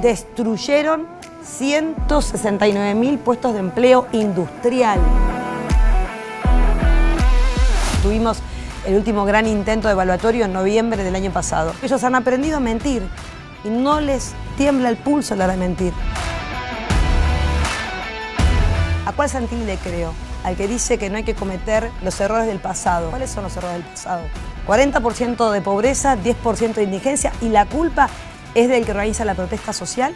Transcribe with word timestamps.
destruyeron 0.00 1.06
169 1.44 2.94
mil 2.94 3.18
puestos 3.18 3.52
de 3.52 3.60
empleo 3.60 4.06
industrial. 4.12 5.00
Tuvimos 8.02 8.38
el 8.86 8.96
último 8.96 9.24
gran 9.24 9.46
intento 9.46 9.88
de 9.88 9.92
evaluatorio 9.92 10.46
en 10.46 10.52
noviembre 10.52 11.04
del 11.04 11.14
año 11.14 11.30
pasado. 11.30 11.72
Ellos 11.82 12.02
han 12.04 12.14
aprendido 12.14 12.56
a 12.56 12.60
mentir 12.60 13.02
y 13.64 13.68
no 13.68 14.00
les 14.00 14.32
tiembla 14.56 14.88
el 14.88 14.96
pulso 14.96 15.34
a 15.34 15.36
la 15.36 15.44
hora 15.44 15.52
de 15.54 15.58
mentir. 15.58 15.92
¿A 19.06 19.12
cuál 19.12 19.28
Santilli 19.28 19.64
le 19.64 19.76
creo? 19.76 20.14
Al 20.44 20.56
que 20.56 20.66
dice 20.66 20.96
que 20.96 21.10
no 21.10 21.18
hay 21.18 21.24
que 21.24 21.34
cometer 21.34 21.90
los 22.02 22.18
errores 22.20 22.46
del 22.46 22.58
pasado. 22.58 23.10
¿Cuáles 23.10 23.30
son 23.30 23.44
los 23.44 23.56
errores 23.56 23.76
del 23.76 23.86
pasado? 23.86 24.22
40% 24.66 25.50
de 25.50 25.60
pobreza, 25.60 26.16
10% 26.16 26.74
de 26.74 26.82
indigencia 26.84 27.32
y 27.42 27.48
la 27.48 27.66
culpa 27.66 28.08
es 28.54 28.68
del 28.68 28.84
que 28.84 28.90
organiza 28.90 29.24
la 29.24 29.34
protesta 29.34 29.72
social. 29.72 30.14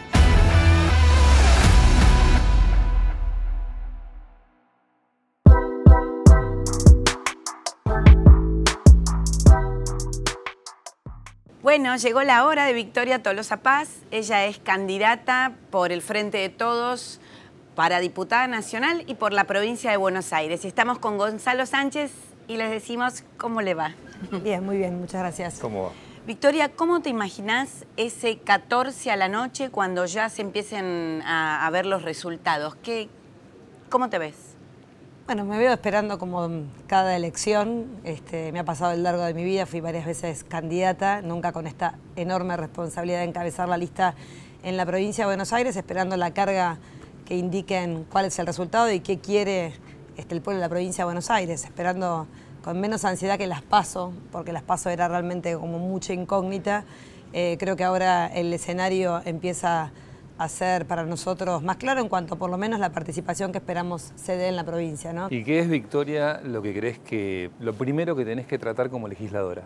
Bueno, 11.63 11.97
llegó 11.97 12.23
la 12.23 12.45
hora 12.45 12.67
de 12.67 12.73
Victoria 12.73 13.23
Tolosa 13.23 13.59
Paz. 13.59 13.89
Ella 14.11 14.45
es 14.45 14.59
candidata 14.59 15.55
por 15.71 15.93
el 15.93 16.03
Frente 16.03 16.39
de 16.39 16.49
Todos 16.51 17.21
para 17.75 18.01
diputada 18.01 18.47
nacional 18.47 19.03
y 19.07 19.15
por 19.15 19.33
la 19.33 19.45
provincia 19.45 19.91
de 19.91 19.97
Buenos 19.97 20.33
Aires. 20.33 20.65
Estamos 20.65 20.99
con 20.99 21.19
Gonzalo 21.19 21.67
Sánchez 21.67 22.13
y 22.47 22.59
les 22.59 22.71
decimos 22.71 23.25
cómo 23.39 23.63
le 23.63 23.75
va. 23.75 23.95
Bien, 24.43 24.65
muy 24.65 24.77
bien, 24.77 25.01
muchas 25.01 25.21
gracias. 25.23 25.59
¿Cómo 25.59 25.85
va? 25.85 26.04
Victoria, 26.27 26.71
¿cómo 26.71 27.03
te 27.03 27.11
imaginas 27.11 27.85
ese 27.99 28.39
14 28.39 29.11
a 29.11 29.17
la 29.17 29.29
noche 29.29 29.69
cuando 29.69 30.07
ya 30.07 30.31
se 30.31 30.41
empiecen 30.41 31.21
a, 31.27 31.69
ver 31.71 31.85
los 31.85 32.03
resultados? 32.03 32.77
¿Qué, 32.77 33.11
¿Cómo 33.91 34.09
te 34.09 34.19
ves? 34.19 34.35
Bueno, 35.27 35.45
me 35.45 35.59
veo 35.59 35.71
esperando 35.71 36.19
como 36.19 36.49
cada 36.87 37.15
elección. 37.15 37.89
Este, 38.05 38.53
me 38.53 38.61
ha 38.61 38.65
pasado 38.65 38.97
lo 38.97 39.03
largo 39.03 39.23
de 39.23 39.35
mi 39.35 39.45
vida, 39.45 39.67
fui 39.67 39.83
varias 39.83 40.07
veces 40.07 40.45
candidata, 40.45 41.21
nunca 41.21 41.53
con 41.53 41.67
esta 41.67 41.99
enorme 42.17 42.57
responsabilidad 42.57 43.19
de 43.19 43.25
encabezar 43.25 43.69
la 43.69 43.77
lista 43.77 44.15
en 44.63 44.79
la 44.79 44.87
provincia 44.87 45.25
de 45.25 45.27
Buenos 45.27 45.53
Aires, 45.53 45.77
esperando 45.77 46.17
la 46.17 46.33
carga 46.33 46.79
que 47.27 47.37
indiquen 47.37 48.07
cuál 48.11 48.25
es 48.25 48.39
el 48.39 48.47
resultado 48.47 48.91
y 48.91 49.01
qué 49.01 49.19
quiere 49.19 49.75
este, 50.17 50.35
el 50.35 50.41
pueblo 50.41 50.61
de 50.61 50.65
la 50.65 50.71
provincia 50.71 51.03
de 51.03 51.07
Buenos 51.07 51.31
Aires, 51.31 51.65
esperando 51.65 52.29
con 52.65 52.81
menos 52.81 53.05
ansiedad 53.05 53.37
que 53.37 53.47
las 53.47 53.61
paso, 53.61 54.15
porque 54.33 54.51
las 54.51 54.63
paso 54.63 54.89
era 54.89 55.07
realmente 55.07 55.55
como 55.55 55.79
mucha 55.79 56.15
incógnita. 56.15 56.85
Eh, 57.35 57.57
creo 57.61 57.77
que 57.77 57.85
ahora 57.85 58.27
el 58.27 58.51
escenario 58.55 59.21
empieza 59.27 59.93
a 60.39 60.49
ser 60.49 60.87
para 60.87 61.05
nosotros 61.05 61.63
más 61.63 61.77
claro 61.77 62.01
en 62.01 62.09
cuanto 62.09 62.37
por 62.37 62.51
lo 62.51 62.57
menos 62.57 62.81
la 62.81 62.91
participación 62.91 63.53
que 63.53 63.59
esperamos 63.59 64.13
se 64.17 64.37
dé 64.37 64.49
en 64.49 64.57
la 64.57 64.65
provincia. 64.65 65.13
¿no? 65.13 65.29
¿Y 65.31 65.45
qué 65.45 65.59
es, 65.59 65.69
Victoria, 65.69 66.41
lo 66.43 66.63
que 66.63 66.73
crees 66.73 66.99
que, 66.99 67.51
lo 67.61 67.75
primero 67.75 68.17
que 68.17 68.25
tenés 68.25 68.47
que 68.47 68.59
tratar 68.59 68.89
como 68.89 69.09
legisladora? 69.09 69.65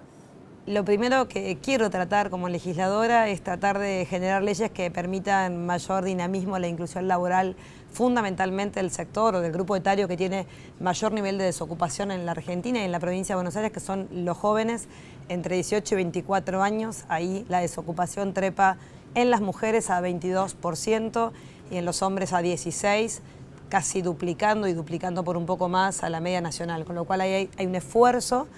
Lo 0.66 0.84
primero 0.84 1.28
que 1.28 1.56
quiero 1.62 1.88
tratar 1.90 2.30
como 2.30 2.48
legisladora 2.48 3.28
es 3.28 3.42
tratar 3.42 3.78
de 3.78 4.06
generar 4.10 4.42
leyes 4.42 4.70
que 4.72 4.90
permitan 4.90 5.64
mayor 5.64 6.04
dinamismo 6.04 6.56
a 6.56 6.58
la 6.58 6.66
inclusión 6.66 7.06
laboral, 7.06 7.56
fundamentalmente 7.92 8.80
del 8.80 8.90
sector 8.90 9.34
o 9.34 9.40
del 9.40 9.52
grupo 9.52 9.76
etario 9.76 10.08
que 10.08 10.16
tiene 10.16 10.46
mayor 10.80 11.12
nivel 11.12 11.38
de 11.38 11.44
desocupación 11.44 12.10
en 12.10 12.26
la 12.26 12.32
Argentina 12.32 12.80
y 12.80 12.82
en 12.82 12.92
la 12.92 13.00
provincia 13.00 13.34
de 13.34 13.36
Buenos 13.36 13.56
Aires, 13.56 13.72
que 13.72 13.80
son 13.80 14.08
los 14.12 14.36
jóvenes 14.36 14.88
entre 15.28 15.56
18 15.56 15.94
y 15.94 15.96
24 15.96 16.62
años. 16.62 17.04
Ahí 17.08 17.44
la 17.48 17.60
desocupación 17.60 18.34
trepa 18.34 18.76
en 19.14 19.30
las 19.30 19.40
mujeres 19.40 19.90
a 19.90 20.00
22% 20.00 21.32
y 21.70 21.76
en 21.76 21.84
los 21.84 22.02
hombres 22.02 22.32
a 22.32 22.42
16%, 22.42 23.20
casi 23.68 24.00
duplicando 24.00 24.66
y 24.66 24.72
duplicando 24.72 25.24
por 25.24 25.36
un 25.36 25.44
poco 25.44 25.68
más 25.68 26.02
a 26.02 26.08
la 26.08 26.20
media 26.20 26.40
nacional, 26.40 26.86
con 26.86 26.94
lo 26.94 27.04
cual 27.04 27.20
hay, 27.20 27.50
hay 27.58 27.66
un 27.66 27.74
esfuerzo 27.74 28.48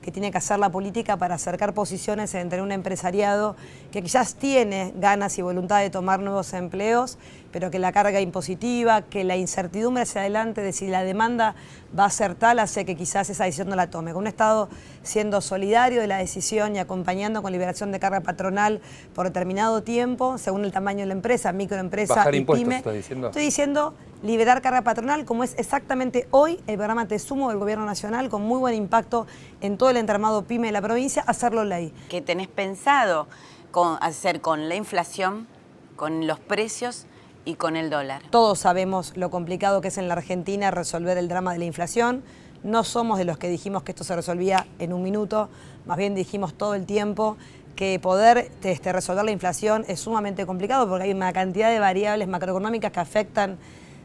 que 0.00 0.10
tiene 0.10 0.30
que 0.30 0.38
hacer 0.38 0.58
la 0.58 0.70
política 0.70 1.16
para 1.16 1.34
acercar 1.34 1.74
posiciones 1.74 2.34
entre 2.34 2.62
un 2.62 2.72
empresariado 2.72 3.56
que 3.92 4.02
quizás 4.02 4.34
tiene 4.34 4.92
ganas 4.96 5.38
y 5.38 5.42
voluntad 5.42 5.80
de 5.80 5.90
tomar 5.90 6.20
nuevos 6.20 6.52
empleos, 6.52 7.18
pero 7.52 7.70
que 7.70 7.78
la 7.78 7.92
carga 7.92 8.20
impositiva, 8.20 9.02
que 9.02 9.24
la 9.24 9.36
incertidumbre 9.36 10.02
hacia 10.04 10.20
adelante 10.20 10.60
de 10.62 10.72
si 10.72 10.86
la 10.86 11.02
demanda 11.02 11.54
va 11.98 12.04
a 12.04 12.10
ser 12.10 12.34
tal, 12.34 12.58
hace 12.60 12.84
que 12.84 12.96
quizás 12.96 13.28
esa 13.30 13.44
decisión 13.44 13.68
no 13.68 13.76
la 13.76 13.90
tome. 13.90 14.12
Con 14.12 14.22
un 14.22 14.26
Estado 14.28 14.68
siendo 15.02 15.40
solidario 15.40 16.00
de 16.00 16.06
la 16.06 16.18
decisión 16.18 16.76
y 16.76 16.78
acompañando 16.78 17.42
con 17.42 17.50
liberación 17.52 17.90
de 17.90 17.98
carga 17.98 18.20
patronal 18.20 18.80
por 19.14 19.26
determinado 19.26 19.82
tiempo, 19.82 20.38
según 20.38 20.64
el 20.64 20.72
tamaño 20.72 21.00
de 21.00 21.06
la 21.06 21.14
empresa, 21.14 21.52
microempresa 21.52 22.14
Bajar 22.14 22.34
y 22.34 22.38
impuestos, 22.38 22.82
pyme. 22.82 22.96
diciendo. 22.96 23.26
Estoy 23.28 23.42
diciendo 23.42 23.94
liberar 24.22 24.62
carga 24.62 24.82
patronal, 24.82 25.24
como 25.24 25.42
es 25.42 25.54
exactamente 25.58 26.28
hoy 26.30 26.60
el 26.66 26.76
programa 26.76 27.08
Te 27.08 27.18
Sumo 27.18 27.48
del 27.48 27.58
Gobierno 27.58 27.84
Nacional, 27.86 28.28
con 28.28 28.42
muy 28.42 28.58
buen 28.58 28.74
impacto 28.74 29.26
en 29.60 29.76
todo 29.78 29.90
el 29.90 29.96
entramado 29.96 30.44
pyme 30.44 30.68
de 30.68 30.72
la 30.72 30.82
provincia, 30.82 31.24
hacerlo 31.26 31.64
ley. 31.64 31.92
¿Qué 32.08 32.20
tenés 32.20 32.46
pensado 32.48 33.26
con- 33.72 33.98
hacer 34.00 34.40
con 34.40 34.68
la 34.68 34.76
inflación, 34.76 35.48
con 35.96 36.26
los 36.26 36.38
precios 36.38 37.06
y 37.44 37.54
con 37.54 37.76
el 37.76 37.90
dólar? 37.90 38.22
Todos 38.30 38.58
sabemos 38.58 39.16
lo 39.16 39.30
complicado 39.30 39.80
que 39.80 39.88
es 39.88 39.98
en 39.98 40.08
la 40.08 40.14
Argentina 40.14 40.70
resolver 40.70 41.18
el 41.18 41.28
drama 41.28 41.52
de 41.52 41.58
la 41.58 41.64
inflación. 41.64 42.22
No 42.62 42.84
somos 42.84 43.18
de 43.18 43.24
los 43.24 43.38
que 43.38 43.48
dijimos 43.48 43.82
que 43.82 43.92
esto 43.92 44.04
se 44.04 44.14
resolvía 44.14 44.66
en 44.78 44.92
un 44.92 45.02
minuto, 45.02 45.48
más 45.86 45.96
bien 45.96 46.14
dijimos 46.14 46.54
todo 46.54 46.74
el 46.74 46.84
tiempo 46.84 47.36
que 47.74 47.98
poder 47.98 48.50
este, 48.62 48.92
resolver 48.92 49.24
la 49.24 49.30
inflación 49.30 49.84
es 49.88 50.00
sumamente 50.00 50.44
complicado 50.44 50.86
porque 50.86 51.04
hay 51.04 51.12
una 51.12 51.32
cantidad 51.32 51.70
de 51.70 51.78
variables 51.78 52.28
macroeconómicas 52.28 52.92
que 52.92 53.00
afectan 53.00 53.58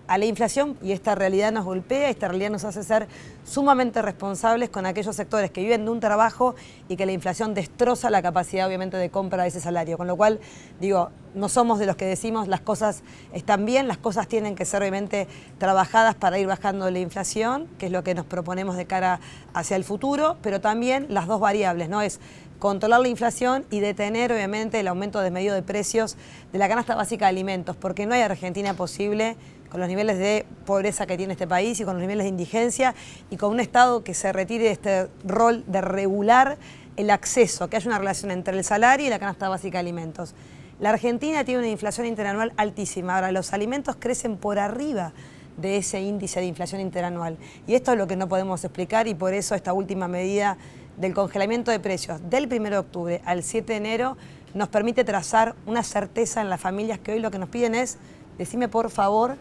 a 0.07 0.17
la 0.17 0.25
inflación 0.25 0.77
y 0.81 0.91
esta 0.91 1.15
realidad 1.15 1.51
nos 1.51 1.65
golpea, 1.65 2.09
esta 2.09 2.27
realidad 2.27 2.51
nos 2.51 2.63
hace 2.63 2.83
ser 2.83 3.07
sumamente 3.43 4.01
responsables 4.01 4.69
con 4.69 4.85
aquellos 4.85 5.15
sectores 5.15 5.51
que 5.51 5.61
viven 5.61 5.85
de 5.85 5.91
un 5.91 5.99
trabajo 5.99 6.55
y 6.87 6.95
que 6.95 7.05
la 7.05 7.11
inflación 7.11 7.53
destroza 7.53 8.09
la 8.09 8.21
capacidad 8.21 8.67
obviamente 8.67 8.97
de 8.97 9.09
compra 9.09 9.43
de 9.43 9.49
ese 9.49 9.59
salario. 9.59 9.97
Con 9.97 10.07
lo 10.07 10.15
cual, 10.15 10.39
digo, 10.79 11.09
no 11.33 11.49
somos 11.49 11.79
de 11.79 11.85
los 11.85 11.95
que 11.95 12.05
decimos 12.05 12.47
las 12.47 12.61
cosas 12.61 13.03
están 13.33 13.65
bien, 13.65 13.87
las 13.87 13.97
cosas 13.97 14.27
tienen 14.27 14.55
que 14.55 14.65
ser 14.65 14.81
obviamente 14.81 15.27
trabajadas 15.57 16.15
para 16.15 16.39
ir 16.39 16.47
bajando 16.47 16.89
la 16.89 16.99
inflación, 16.99 17.67
que 17.77 17.87
es 17.87 17.91
lo 17.91 18.03
que 18.03 18.13
nos 18.13 18.25
proponemos 18.25 18.77
de 18.77 18.85
cara 18.85 19.19
hacia 19.53 19.75
el 19.75 19.83
futuro, 19.83 20.37
pero 20.41 20.61
también 20.61 21.07
las 21.09 21.27
dos 21.27 21.39
variables, 21.39 21.89
¿no? 21.89 22.01
Es 22.01 22.19
controlar 22.59 23.01
la 23.01 23.09
inflación 23.09 23.65
y 23.69 23.79
detener 23.79 24.31
obviamente 24.31 24.79
el 24.79 24.87
aumento 24.87 25.19
desmedido 25.19 25.53
de 25.53 25.61
precios 25.61 26.15
de 26.53 26.59
la 26.59 26.69
canasta 26.69 26.95
básica 26.95 27.25
de 27.25 27.29
alimentos, 27.29 27.75
porque 27.75 28.05
no 28.05 28.13
hay 28.13 28.21
Argentina 28.21 28.73
posible 28.73 29.35
con 29.75 29.81
los 29.81 29.89
niveles 29.89 30.17
de 30.17 30.45
pobreza 30.65 31.05
que 31.05 31.17
tiene 31.17 31.33
este 31.33 31.47
país 31.47 31.77
y 31.81 31.83
con 31.83 31.95
los 31.95 32.01
niveles 32.01 32.23
de 32.23 32.29
indigencia 32.29 32.95
y 33.29 33.35
con 33.35 33.51
un 33.51 33.59
Estado 33.59 34.05
que 34.05 34.13
se 34.13 34.31
retire 34.31 34.63
de 34.63 34.71
este 34.71 35.09
rol 35.25 35.65
de 35.67 35.81
regular 35.81 36.57
el 36.95 37.09
acceso, 37.09 37.67
que 37.67 37.75
haya 37.75 37.89
una 37.89 37.99
relación 37.99 38.31
entre 38.31 38.57
el 38.57 38.63
salario 38.63 39.07
y 39.07 39.09
la 39.09 39.19
canasta 39.19 39.49
básica 39.49 39.79
de 39.79 39.79
alimentos. 39.81 40.33
La 40.79 40.91
Argentina 40.91 41.43
tiene 41.43 41.59
una 41.59 41.67
inflación 41.67 42.07
interanual 42.07 42.53
altísima. 42.55 43.15
Ahora, 43.15 43.33
los 43.33 43.51
alimentos 43.51 43.97
crecen 43.99 44.37
por 44.37 44.59
arriba 44.59 45.11
de 45.57 45.75
ese 45.75 45.99
índice 45.99 46.39
de 46.39 46.45
inflación 46.45 46.79
interanual. 46.79 47.37
Y 47.67 47.75
esto 47.75 47.91
es 47.91 47.97
lo 47.97 48.07
que 48.07 48.15
no 48.15 48.29
podemos 48.29 48.63
explicar 48.63 49.09
y 49.09 49.13
por 49.13 49.33
eso 49.33 49.55
esta 49.55 49.73
última 49.73 50.07
medida 50.07 50.57
del 50.95 51.13
congelamiento 51.13 51.69
de 51.69 51.81
precios 51.81 52.21
del 52.29 52.45
1 52.45 52.69
de 52.69 52.77
octubre 52.77 53.21
al 53.25 53.43
7 53.43 53.73
de 53.73 53.77
enero 53.77 54.15
nos 54.53 54.69
permite 54.69 55.03
trazar 55.03 55.53
una 55.65 55.83
certeza 55.83 56.39
en 56.39 56.49
las 56.49 56.61
familias 56.61 56.97
que 56.97 57.11
hoy 57.11 57.19
lo 57.19 57.29
que 57.29 57.39
nos 57.39 57.49
piden 57.49 57.75
es, 57.75 57.97
decime 58.37 58.69
por 58.69 58.89
favor, 58.89 59.35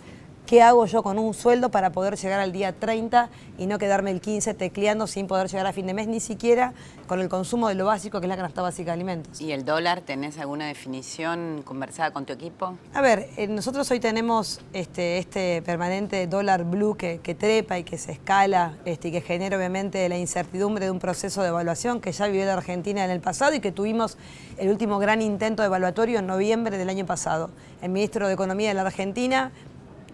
¿qué 0.47 0.63
hago 0.63 0.87
yo 0.87 1.03
con 1.03 1.19
un 1.19 1.35
sueldo 1.35 1.71
para 1.71 1.91
poder 1.91 2.17
llegar 2.17 2.41
al 2.41 2.53
día 2.53 2.73
30 2.73 3.31
y 3.59 3.67
no 3.67 3.79
quedarme 3.79 4.11
el 4.11 4.21
15 4.21 4.55
tecleando 4.55 5.07
sin 5.07 5.27
poder 5.27 5.49
llegar 5.49 5.67
a 5.67 5.73
fin 5.73 5.87
de 5.87 5.95
mes, 5.95 6.07
ni 6.07 6.21
siquiera 6.21 6.75
con 7.07 7.21
el 7.21 7.29
consumo 7.29 7.69
de 7.69 7.75
lo 7.75 7.87
básico 7.87 8.21
que 8.21 8.27
es 8.27 8.29
la 8.29 8.37
canasta 8.37 8.63
básica 8.63 8.91
de 8.91 8.93
alimentos? 8.93 9.41
¿Y 9.41 9.53
el 9.53 9.65
dólar? 9.65 10.01
¿Tenés 10.03 10.39
alguna 10.39 10.67
definición 10.67 11.63
conversada 11.65 12.13
con 12.13 12.27
tu 12.27 12.33
equipo? 12.33 12.77
A 12.93 13.01
ver, 13.01 13.29
eh, 13.37 13.47
nosotros 13.47 13.91
hoy 13.91 14.01
tenemos 14.01 14.61
este, 14.73 15.19
este 15.19 15.63
permanente 15.63 16.27
dólar 16.27 16.65
blue 16.65 16.97
que, 16.97 17.21
que 17.23 17.35
trepa 17.35 17.79
y 17.79 17.85
que 17.85 17.99
se 17.99 18.13
escala 18.13 18.77
este, 18.85 19.09
y 19.09 19.13
que 19.13 19.21
genera 19.21 19.57
obviamente 19.57 20.09
la 20.09 20.19
incertidumbre 20.19 20.85
de 20.85 20.91
un 20.91 20.99
proceso 20.99 21.43
de 21.43 21.49
evaluación 21.49 22.01
que 22.01 22.13
ya 22.13 22.27
vivió 22.27 22.45
la 22.45 22.55
Argentina 22.55 23.05
en 23.05 23.11
el 23.11 23.21
pasado 23.21 23.55
y 23.55 23.61
que 23.61 23.73
tuvimos 23.73 24.19
el 24.59 24.69
último 24.69 24.99
gran 24.99 25.23
intento 25.23 25.63
de 25.63 25.67
evaluatorio 25.67 26.19
en 26.19 26.27
noviembre 26.27 26.79
del 26.79 26.89
año 26.89 27.07
pasado. 27.07 27.51
El 27.83 27.91
ministro 27.91 28.29
de 28.29 28.35
Economía 28.35 28.69
de 28.69 28.75
la 28.75 28.83
Argentina 28.83 29.53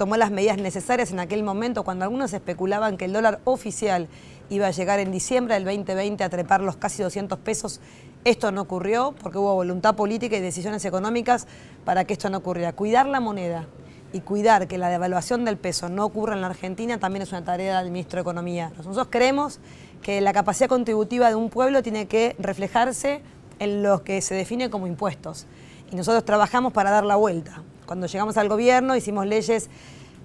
tomó 0.00 0.16
las 0.16 0.30
medidas 0.30 0.56
necesarias 0.56 1.12
en 1.12 1.20
aquel 1.20 1.42
momento 1.42 1.84
cuando 1.84 2.06
algunos 2.06 2.32
especulaban 2.32 2.96
que 2.96 3.04
el 3.04 3.12
dólar 3.12 3.38
oficial 3.44 4.08
iba 4.48 4.66
a 4.66 4.70
llegar 4.70 4.98
en 4.98 5.12
diciembre 5.12 5.52
del 5.52 5.66
2020 5.66 6.24
a 6.24 6.30
trepar 6.30 6.62
los 6.62 6.78
casi 6.78 7.02
200 7.02 7.38
pesos. 7.40 7.82
Esto 8.24 8.50
no 8.50 8.62
ocurrió 8.62 9.14
porque 9.20 9.36
hubo 9.36 9.54
voluntad 9.54 9.96
política 9.96 10.38
y 10.38 10.40
decisiones 10.40 10.86
económicas 10.86 11.46
para 11.84 12.06
que 12.06 12.14
esto 12.14 12.30
no 12.30 12.38
ocurriera. 12.38 12.72
Cuidar 12.72 13.04
la 13.04 13.20
moneda 13.20 13.66
y 14.14 14.20
cuidar 14.20 14.68
que 14.68 14.78
la 14.78 14.88
devaluación 14.88 15.44
del 15.44 15.58
peso 15.58 15.90
no 15.90 16.06
ocurra 16.06 16.32
en 16.32 16.40
la 16.40 16.46
Argentina 16.46 16.96
también 16.96 17.20
es 17.20 17.32
una 17.32 17.44
tarea 17.44 17.82
del 17.82 17.90
ministro 17.90 18.16
de 18.16 18.22
Economía. 18.22 18.72
Nosotros 18.78 19.08
creemos 19.10 19.60
que 20.00 20.22
la 20.22 20.32
capacidad 20.32 20.70
contributiva 20.70 21.28
de 21.28 21.34
un 21.34 21.50
pueblo 21.50 21.82
tiene 21.82 22.06
que 22.06 22.36
reflejarse 22.38 23.20
en 23.58 23.82
lo 23.82 24.02
que 24.02 24.22
se 24.22 24.34
define 24.34 24.70
como 24.70 24.86
impuestos 24.86 25.46
Y 25.92 25.96
nosotros 25.96 26.24
trabajamos 26.24 26.72
para 26.72 26.90
dar 26.90 27.04
la 27.04 27.16
vuelta. 27.16 27.62
Cuando 27.90 28.06
llegamos 28.06 28.36
al 28.36 28.48
gobierno 28.48 28.94
hicimos 28.94 29.26
leyes 29.26 29.68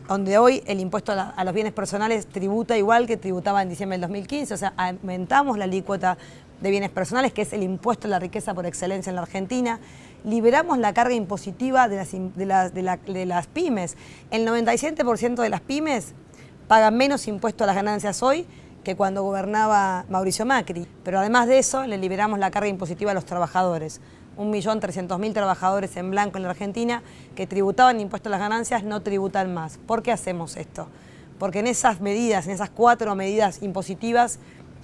donde 0.08 0.38
hoy 0.38 0.62
el 0.68 0.80
impuesto 0.80 1.14
a, 1.14 1.44
los 1.44 1.52
bienes 1.52 1.74
personales 1.74 2.28
tributa 2.28 2.78
igual 2.78 3.08
que 3.08 3.18
tributaba 3.18 3.64
en 3.64 3.70
diciembre 3.70 3.96
del 3.96 4.02
2015, 4.02 4.54
o 4.54 4.58
sea, 4.58 4.74
aumentamos 4.78 5.58
la 5.58 5.64
alícuota 5.64 6.16
de 6.62 6.70
bienes 6.70 6.92
personales, 6.92 7.34
que 7.34 7.42
es 7.42 7.54
el 7.54 7.64
impuesto 7.64 8.06
a 8.06 8.12
la 8.12 8.20
riqueza 8.20 8.54
por 8.54 8.68
excelencia 8.68 9.10
en 9.10 9.16
la 9.16 9.24
Argentina, 9.24 9.80
liberamos 10.24 10.78
la 10.78 10.94
carga 10.94 11.16
impositiva 11.16 11.90
de 11.90 11.96
las, 12.46 12.72
de 12.72 13.26
las 13.26 13.48
pymes. 13.48 13.98
El 14.30 14.48
97% 14.48 15.42
de 15.42 15.50
las 15.50 15.62
pymes 15.62 16.14
pagan 16.68 16.96
menos 16.96 17.28
impuesto 17.28 17.64
a 17.64 17.68
las 17.68 17.76
ganancias 17.76 18.22
hoy 18.22 18.46
que 18.84 18.96
cuando 18.96 19.24
gobernaba 19.24 20.06
Mauricio 20.10 20.46
Macri. 20.46 20.88
Pero 21.04 21.18
además 21.18 21.48
de 21.48 21.58
eso, 21.58 21.88
le 21.88 21.98
liberamos 21.98 22.38
la 22.38 22.52
carga 22.52 22.70
impositiva 22.70 23.10
a 23.10 23.14
los 23.16 23.26
trabajadores. 23.26 24.02
1.300.000 24.38 25.34
trabajadores 25.34 25.96
en 25.98 26.12
blanco 26.12 26.38
en 26.38 26.44
la 26.44 26.50
Argentina 26.50 27.04
que 27.36 27.48
tributaban 27.48 28.00
impuestos 28.00 28.30
a 28.30 28.32
las 28.32 28.40
ganancias 28.40 28.84
no 28.84 29.02
tributan 29.02 29.54
más. 29.54 29.78
¿Por 29.78 30.04
qué 30.04 30.12
hacemos 30.12 30.58
esto? 30.58 30.88
Porque 31.40 31.60
en 31.60 31.68
esas 31.68 32.02
medidas, 32.02 32.46
en 32.48 32.54
esas 32.54 32.70
cuatro 32.70 33.14
medidas 33.16 33.62
impositivas, 33.62 34.40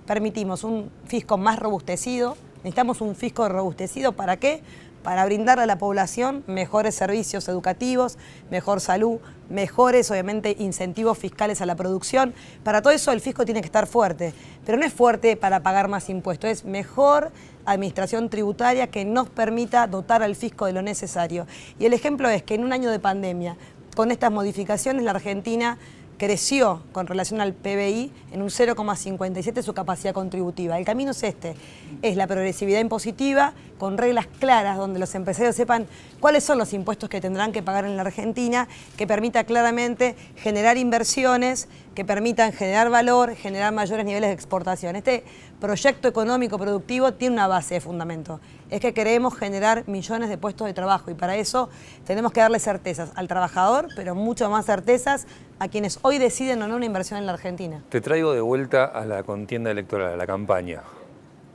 permitimos 0.06 0.64
un 0.64 0.92
fisco 1.06 1.38
más 1.38 1.60
robustecido. 1.60 2.36
Necesitamos 2.58 3.02
un 3.02 3.16
fisco 3.16 3.48
robustecido, 3.48 4.12
¿para 4.12 4.38
qué? 4.38 4.62
Para 5.04 5.26
brindarle 5.26 5.64
a 5.64 5.68
la 5.68 5.78
población 5.78 6.44
mejores 6.48 6.96
servicios 6.96 7.48
educativos, 7.48 8.18
mejor 8.50 8.82
salud, 8.82 9.20
mejores, 9.50 10.10
obviamente, 10.12 10.56
incentivos 10.60 11.18
fiscales 11.18 11.62
a 11.62 11.66
la 11.66 11.76
producción. 11.76 12.34
Para 12.64 12.82
todo 12.82 12.94
eso 12.94 13.12
el 13.12 13.22
fisco 13.22 13.46
tiene 13.46 13.62
que 13.62 13.66
estar 13.66 13.88
fuerte, 13.88 14.34
pero 14.66 14.78
no 14.78 14.86
es 14.86 14.94
fuerte 14.94 15.36
para 15.36 15.62
pagar 15.62 15.88
más 15.88 16.10
impuestos, 16.10 16.50
es 16.50 16.66
mejor 16.66 17.32
administración 17.66 18.30
tributaria 18.30 18.88
que 18.88 19.06
nos 19.06 19.30
permita 19.30 19.88
dotar 19.88 20.24
al 20.24 20.36
fisco 20.36 20.66
de 20.66 20.74
lo 20.74 20.82
necesario. 20.82 21.48
Y 21.80 21.86
el 21.86 21.94
ejemplo 21.94 22.30
es 22.30 22.44
que 22.44 22.56
en 22.56 22.64
un 22.64 22.74
año 22.74 22.90
de 22.92 23.00
pandemia, 23.00 23.58
con 23.96 24.12
estas 24.12 24.32
modificaciones, 24.32 25.04
la 25.04 25.12
Argentina 25.12 25.78
creció 26.22 26.84
con 26.92 27.08
relación 27.08 27.42
al 27.42 27.52
PBI 27.56 28.12
en 28.32 28.44
un 28.44 28.50
0,57 28.50 29.64
su 29.64 29.74
capacidad 29.74 30.14
contributiva. 30.14 30.78
El 30.78 30.86
camino 30.86 31.10
es 31.10 31.24
este, 31.24 31.56
es 32.04 32.16
la 32.16 32.28
progresividad 32.28 32.80
impositiva 32.80 33.56
con 33.80 33.98
reglas 33.98 34.28
claras 34.28 34.78
donde 34.78 35.00
los 35.00 35.16
empresarios 35.16 35.56
sepan 35.56 35.88
cuáles 36.20 36.44
son 36.44 36.60
los 36.60 36.74
impuestos 36.74 37.10
que 37.10 37.22
tendrán 37.22 37.52
que 37.52 37.64
pagar 37.64 37.86
en 37.86 37.98
la 37.98 38.04
Argentina, 38.04 38.68
que 38.98 39.08
permita 39.08 39.46
claramente 39.46 40.16
generar 40.36 40.78
inversiones, 40.78 41.68
que 41.96 42.06
permitan 42.06 42.54
generar 42.54 42.90
valor, 42.90 43.36
generar 43.36 43.74
mayores 43.74 44.06
niveles 44.06 44.30
de 44.30 44.34
exportación. 44.34 44.96
Este 44.96 45.24
proyecto 45.60 46.08
económico 46.08 46.58
productivo 46.58 47.14
tiene 47.14 47.34
una 47.34 47.48
base 47.48 47.76
de 47.76 47.82
fundamento. 47.82 48.40
Es 48.70 48.80
que 48.80 48.94
queremos 48.94 49.36
generar 49.38 49.88
millones 49.88 50.30
de 50.30 50.38
puestos 50.38 50.68
de 50.68 50.74
trabajo 50.74 51.12
y 51.12 51.14
para 51.14 51.36
eso 51.36 51.70
tenemos 52.06 52.32
que 52.32 52.40
darle 52.40 52.60
certezas 52.60 53.12
al 53.16 53.28
trabajador, 53.28 53.88
pero 53.96 54.16
mucho 54.16 54.50
más 54.50 54.66
certezas 54.66 55.28
a 55.60 55.68
quienes 55.68 56.00
hoy 56.02 56.18
deciden 56.18 56.62
o 56.62 56.68
no 56.68 56.78
una 56.78 56.86
inversión 56.86 57.20
en 57.20 57.26
la 57.26 57.34
Argentina. 57.34 57.84
Te 57.90 58.00
traigo 58.00 58.34
de 58.34 58.42
vuelta 58.42 58.86
a 58.86 59.06
la 59.06 59.24
contienda 59.24 59.72
electoral, 59.72 60.14
a 60.14 60.18
la 60.18 60.26
campaña. 60.26 60.82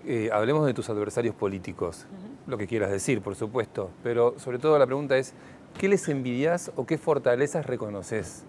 Eh, 0.04 0.30
hablemos 0.32 0.66
de 0.66 0.74
tus 0.74 0.88
adversarios 0.90 1.34
políticos, 1.34 2.06
lo 2.46 2.58
que 2.58 2.68
quieras 2.68 2.90
decir, 2.90 3.22
por 3.22 3.34
supuesto, 3.34 3.90
pero 4.04 4.38
sobre 4.38 4.58
todo 4.58 4.78
la 4.78 4.86
pregunta 4.86 5.16
es, 5.16 5.32
¿qué 5.78 5.88
les 5.88 6.08
envidias 6.08 6.70
o 6.76 6.86
qué 6.86 6.96
fortalezas 6.96 7.66
reconoces 7.66 8.44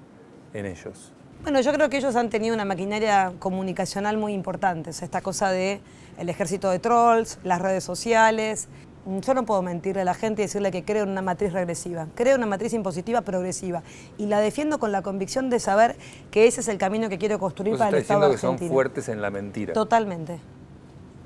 en 0.53 0.67
ellos? 0.67 1.13
Bueno, 1.43 1.61
yo 1.61 1.71
creo 1.73 1.89
que 1.89 1.97
ellos 1.97 2.15
han 2.15 2.29
tenido 2.29 2.53
una 2.53 2.65
maquinaria 2.65 3.33
comunicacional 3.39 4.17
muy 4.17 4.33
importante, 4.33 4.89
esta 4.89 5.21
cosa 5.21 5.49
de 5.49 5.79
el 6.17 6.29
ejército 6.29 6.69
de 6.69 6.79
trolls, 6.79 7.39
las 7.43 7.61
redes 7.61 7.83
sociales. 7.83 8.67
Yo 9.05 9.33
no 9.33 9.45
puedo 9.45 9.61
mentirle 9.61 10.01
a 10.01 10.05
la 10.05 10.13
gente 10.13 10.41
y 10.41 10.45
decirle 10.45 10.69
que 10.71 10.83
creo 10.83 11.03
en 11.03 11.09
una 11.09 11.21
matriz 11.21 11.53
regresiva. 11.53 12.07
Creo 12.15 12.35
en 12.35 12.41
una 12.41 12.47
matriz 12.47 12.73
impositiva 12.73 13.21
progresiva. 13.21 13.81
Y 14.17 14.25
la 14.25 14.41
defiendo 14.41 14.79
con 14.79 14.91
la 14.91 15.01
convicción 15.01 15.49
de 15.49 15.61
saber 15.61 15.95
que 16.29 16.47
ese 16.47 16.59
es 16.59 16.67
el 16.67 16.77
camino 16.77 17.07
que 17.07 17.17
quiero 17.17 17.39
construir 17.39 17.77
para 17.77 17.91
el 17.91 17.95
Estado 18.01 18.25
argentino. 18.25 18.51
que 18.53 18.59
son 18.59 18.69
fuertes 18.69 19.07
en 19.07 19.21
la 19.21 19.29
mentira. 19.29 19.73
Totalmente 19.73 20.39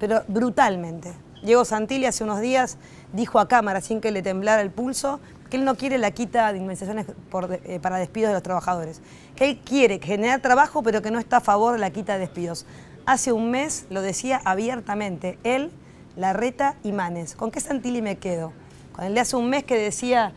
pero 0.01 0.23
brutalmente. 0.27 1.13
Diego 1.43 1.63
Santilli 1.63 2.07
hace 2.07 2.23
unos 2.23 2.41
días 2.41 2.79
dijo 3.13 3.39
a 3.39 3.47
cámara, 3.47 3.81
sin 3.81 4.01
que 4.01 4.09
le 4.09 4.23
temblara 4.23 4.63
el 4.63 4.71
pulso, 4.71 5.19
que 5.51 5.57
él 5.57 5.65
no 5.65 5.75
quiere 5.75 5.97
la 5.97 6.11
quita 6.11 6.51
de 6.51 6.59
indemnizaciones 6.59 7.05
eh, 7.65 7.79
para 7.81 7.97
despidos 7.97 8.29
de 8.29 8.33
los 8.33 8.41
trabajadores, 8.41 9.01
que 9.35 9.43
él 9.43 9.59
quiere 9.63 9.99
generar 9.99 10.41
trabajo, 10.41 10.81
pero 10.81 11.01
que 11.01 11.11
no 11.11 11.19
está 11.19 11.37
a 11.37 11.41
favor 11.41 11.73
de 11.73 11.79
la 11.79 11.91
quita 11.91 12.13
de 12.13 12.19
despidos. 12.19 12.65
Hace 13.05 13.33
un 13.33 13.51
mes 13.51 13.85
lo 13.89 14.01
decía 14.01 14.41
abiertamente, 14.45 15.37
él, 15.43 15.69
Larreta 16.15 16.75
y 16.83 16.93
Manes. 16.93 17.35
¿Con 17.35 17.51
qué 17.51 17.59
Santilli 17.59 18.01
me 18.01 18.17
quedo? 18.17 18.53
¿Con 18.93 19.03
el 19.03 19.13
de 19.13 19.19
hace 19.19 19.35
un 19.35 19.49
mes 19.49 19.65
que 19.65 19.77
decía 19.77 20.31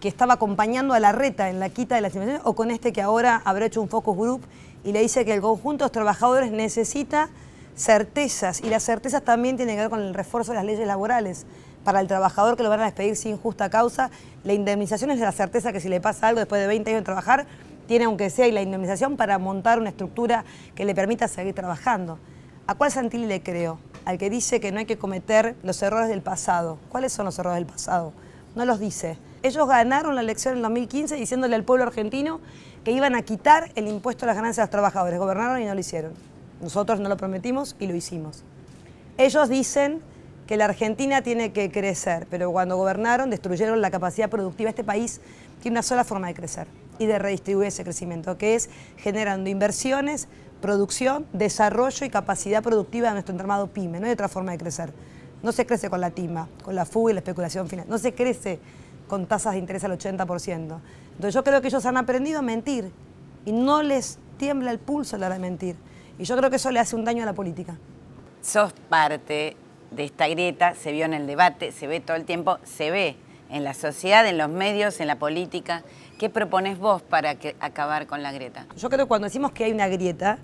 que 0.00 0.08
estaba 0.08 0.34
acompañando 0.34 0.92
a 0.92 1.00
Larreta 1.00 1.48
en 1.48 1.60
la 1.60 1.70
quita 1.70 1.94
de 1.94 2.02
las 2.02 2.12
indemnizaciones 2.12 2.46
o 2.46 2.54
con 2.54 2.70
este 2.70 2.92
que 2.92 3.00
ahora 3.00 3.40
habrá 3.46 3.64
hecho 3.64 3.80
un 3.80 3.88
focus 3.88 4.16
group 4.16 4.42
y 4.84 4.92
le 4.92 5.00
dice 5.00 5.24
que 5.24 5.32
el 5.32 5.40
conjunto 5.40 5.84
de 5.84 5.86
los 5.86 5.92
trabajadores 5.92 6.52
necesita 6.52 7.30
certezas, 7.74 8.60
y 8.60 8.68
las 8.68 8.82
certezas 8.82 9.22
también 9.22 9.56
tienen 9.56 9.76
que 9.76 9.82
ver 9.82 9.90
con 9.90 10.00
el 10.00 10.12
refuerzo 10.12 10.52
de 10.52 10.56
las 10.56 10.64
leyes 10.64 10.86
laborales. 10.86 11.46
Para 11.88 12.02
el 12.02 12.06
trabajador 12.06 12.58
que 12.58 12.62
lo 12.62 12.68
van 12.68 12.82
a 12.82 12.84
despedir 12.84 13.16
sin 13.16 13.38
justa 13.38 13.70
causa, 13.70 14.10
la 14.44 14.52
indemnización 14.52 15.10
es 15.10 15.20
la 15.20 15.32
certeza 15.32 15.72
que 15.72 15.80
si 15.80 15.88
le 15.88 16.02
pasa 16.02 16.28
algo 16.28 16.38
después 16.38 16.60
de 16.60 16.66
20 16.66 16.90
años 16.90 17.00
de 17.00 17.04
trabajar, 17.06 17.46
tiene 17.86 18.04
aunque 18.04 18.28
sea 18.28 18.46
y 18.46 18.52
la 18.52 18.60
indemnización 18.60 19.16
para 19.16 19.38
montar 19.38 19.78
una 19.78 19.88
estructura 19.88 20.44
que 20.74 20.84
le 20.84 20.94
permita 20.94 21.28
seguir 21.28 21.54
trabajando. 21.54 22.18
¿A 22.66 22.74
cuál 22.74 22.92
Santilli 22.92 23.24
le 23.24 23.42
creo? 23.42 23.78
Al 24.04 24.18
que 24.18 24.28
dice 24.28 24.60
que 24.60 24.70
no 24.70 24.80
hay 24.80 24.84
que 24.84 24.98
cometer 24.98 25.56
los 25.62 25.80
errores 25.80 26.10
del 26.10 26.20
pasado. 26.20 26.78
¿Cuáles 26.90 27.14
son 27.14 27.24
los 27.24 27.38
errores 27.38 27.56
del 27.56 27.64
pasado? 27.64 28.12
No 28.54 28.66
los 28.66 28.80
dice. 28.80 29.16
Ellos 29.42 29.66
ganaron 29.66 30.14
la 30.14 30.20
elección 30.20 30.56
en 30.56 30.62
2015 30.64 31.14
diciéndole 31.14 31.54
al 31.54 31.64
pueblo 31.64 31.84
argentino 31.84 32.42
que 32.84 32.90
iban 32.90 33.14
a 33.14 33.22
quitar 33.22 33.72
el 33.76 33.88
impuesto 33.88 34.26
a 34.26 34.28
las 34.28 34.36
ganancias 34.36 34.56
de 34.58 34.64
los 34.64 34.72
trabajadores. 34.72 35.18
Gobernaron 35.18 35.62
y 35.62 35.64
no 35.64 35.72
lo 35.72 35.80
hicieron. 35.80 36.12
Nosotros 36.60 37.00
no 37.00 37.08
lo 37.08 37.16
prometimos 37.16 37.76
y 37.80 37.86
lo 37.86 37.94
hicimos. 37.94 38.44
Ellos 39.16 39.48
dicen 39.48 40.02
que 40.48 40.56
la 40.56 40.64
Argentina 40.64 41.20
tiene 41.20 41.52
que 41.52 41.70
crecer, 41.70 42.26
pero 42.30 42.50
cuando 42.50 42.74
gobernaron 42.78 43.28
destruyeron 43.28 43.82
la 43.82 43.90
capacidad 43.90 44.30
productiva. 44.30 44.70
Este 44.70 44.82
país 44.82 45.20
tiene 45.60 45.74
una 45.74 45.82
sola 45.82 46.04
forma 46.04 46.28
de 46.28 46.34
crecer 46.34 46.66
y 46.98 47.04
de 47.04 47.18
redistribuir 47.18 47.68
ese 47.68 47.84
crecimiento, 47.84 48.38
que 48.38 48.54
es 48.54 48.70
generando 48.96 49.50
inversiones, 49.50 50.26
producción, 50.62 51.26
desarrollo 51.34 52.06
y 52.06 52.08
capacidad 52.08 52.62
productiva 52.62 53.08
de 53.08 53.12
nuestro 53.12 53.32
entramado 53.32 53.66
PYME. 53.66 54.00
No 54.00 54.06
hay 54.06 54.12
otra 54.12 54.28
forma 54.28 54.52
de 54.52 54.58
crecer. 54.58 54.94
No 55.42 55.52
se 55.52 55.66
crece 55.66 55.90
con 55.90 56.00
la 56.00 56.12
timba, 56.12 56.48
con 56.64 56.74
la 56.74 56.86
fuga 56.86 57.10
y 57.10 57.14
la 57.14 57.20
especulación 57.20 57.68
final. 57.68 57.84
No 57.86 57.98
se 57.98 58.14
crece 58.14 58.58
con 59.06 59.26
tasas 59.26 59.52
de 59.52 59.58
interés 59.58 59.84
al 59.84 59.98
80%. 59.98 60.48
Entonces 60.48 61.34
yo 61.34 61.44
creo 61.44 61.60
que 61.60 61.68
ellos 61.68 61.84
han 61.84 61.98
aprendido 61.98 62.38
a 62.38 62.42
mentir 62.42 62.90
y 63.44 63.52
no 63.52 63.82
les 63.82 64.18
tiembla 64.38 64.70
el 64.70 64.78
pulso 64.78 65.16
a 65.16 65.18
la 65.18 65.26
hora 65.26 65.34
de 65.34 65.42
mentir. 65.42 65.76
Y 66.18 66.24
yo 66.24 66.38
creo 66.38 66.48
que 66.48 66.56
eso 66.56 66.70
le 66.70 66.80
hace 66.80 66.96
un 66.96 67.04
daño 67.04 67.22
a 67.22 67.26
la 67.26 67.34
política. 67.34 67.76
Sos 68.40 68.72
parte 68.88 69.67
de 69.90 70.04
esta 70.04 70.28
grieta, 70.28 70.74
se 70.74 70.92
vio 70.92 71.04
en 71.04 71.14
el 71.14 71.26
debate, 71.26 71.72
se 71.72 71.86
ve 71.86 72.00
todo 72.00 72.16
el 72.16 72.24
tiempo, 72.24 72.58
se 72.64 72.90
ve 72.90 73.16
en 73.50 73.64
la 73.64 73.74
sociedad, 73.74 74.26
en 74.26 74.38
los 74.38 74.48
medios, 74.48 75.00
en 75.00 75.06
la 75.06 75.18
política. 75.18 75.82
¿Qué 76.18 76.28
propones 76.28 76.78
vos 76.78 77.02
para 77.02 77.36
acabar 77.60 78.06
con 78.06 78.22
la 78.22 78.32
grieta? 78.32 78.66
Yo 78.76 78.88
creo 78.90 79.06
que 79.06 79.08
cuando 79.08 79.26
decimos 79.26 79.52
que 79.52 79.64
hay 79.64 79.72
una 79.72 79.88
grieta, 79.88 80.38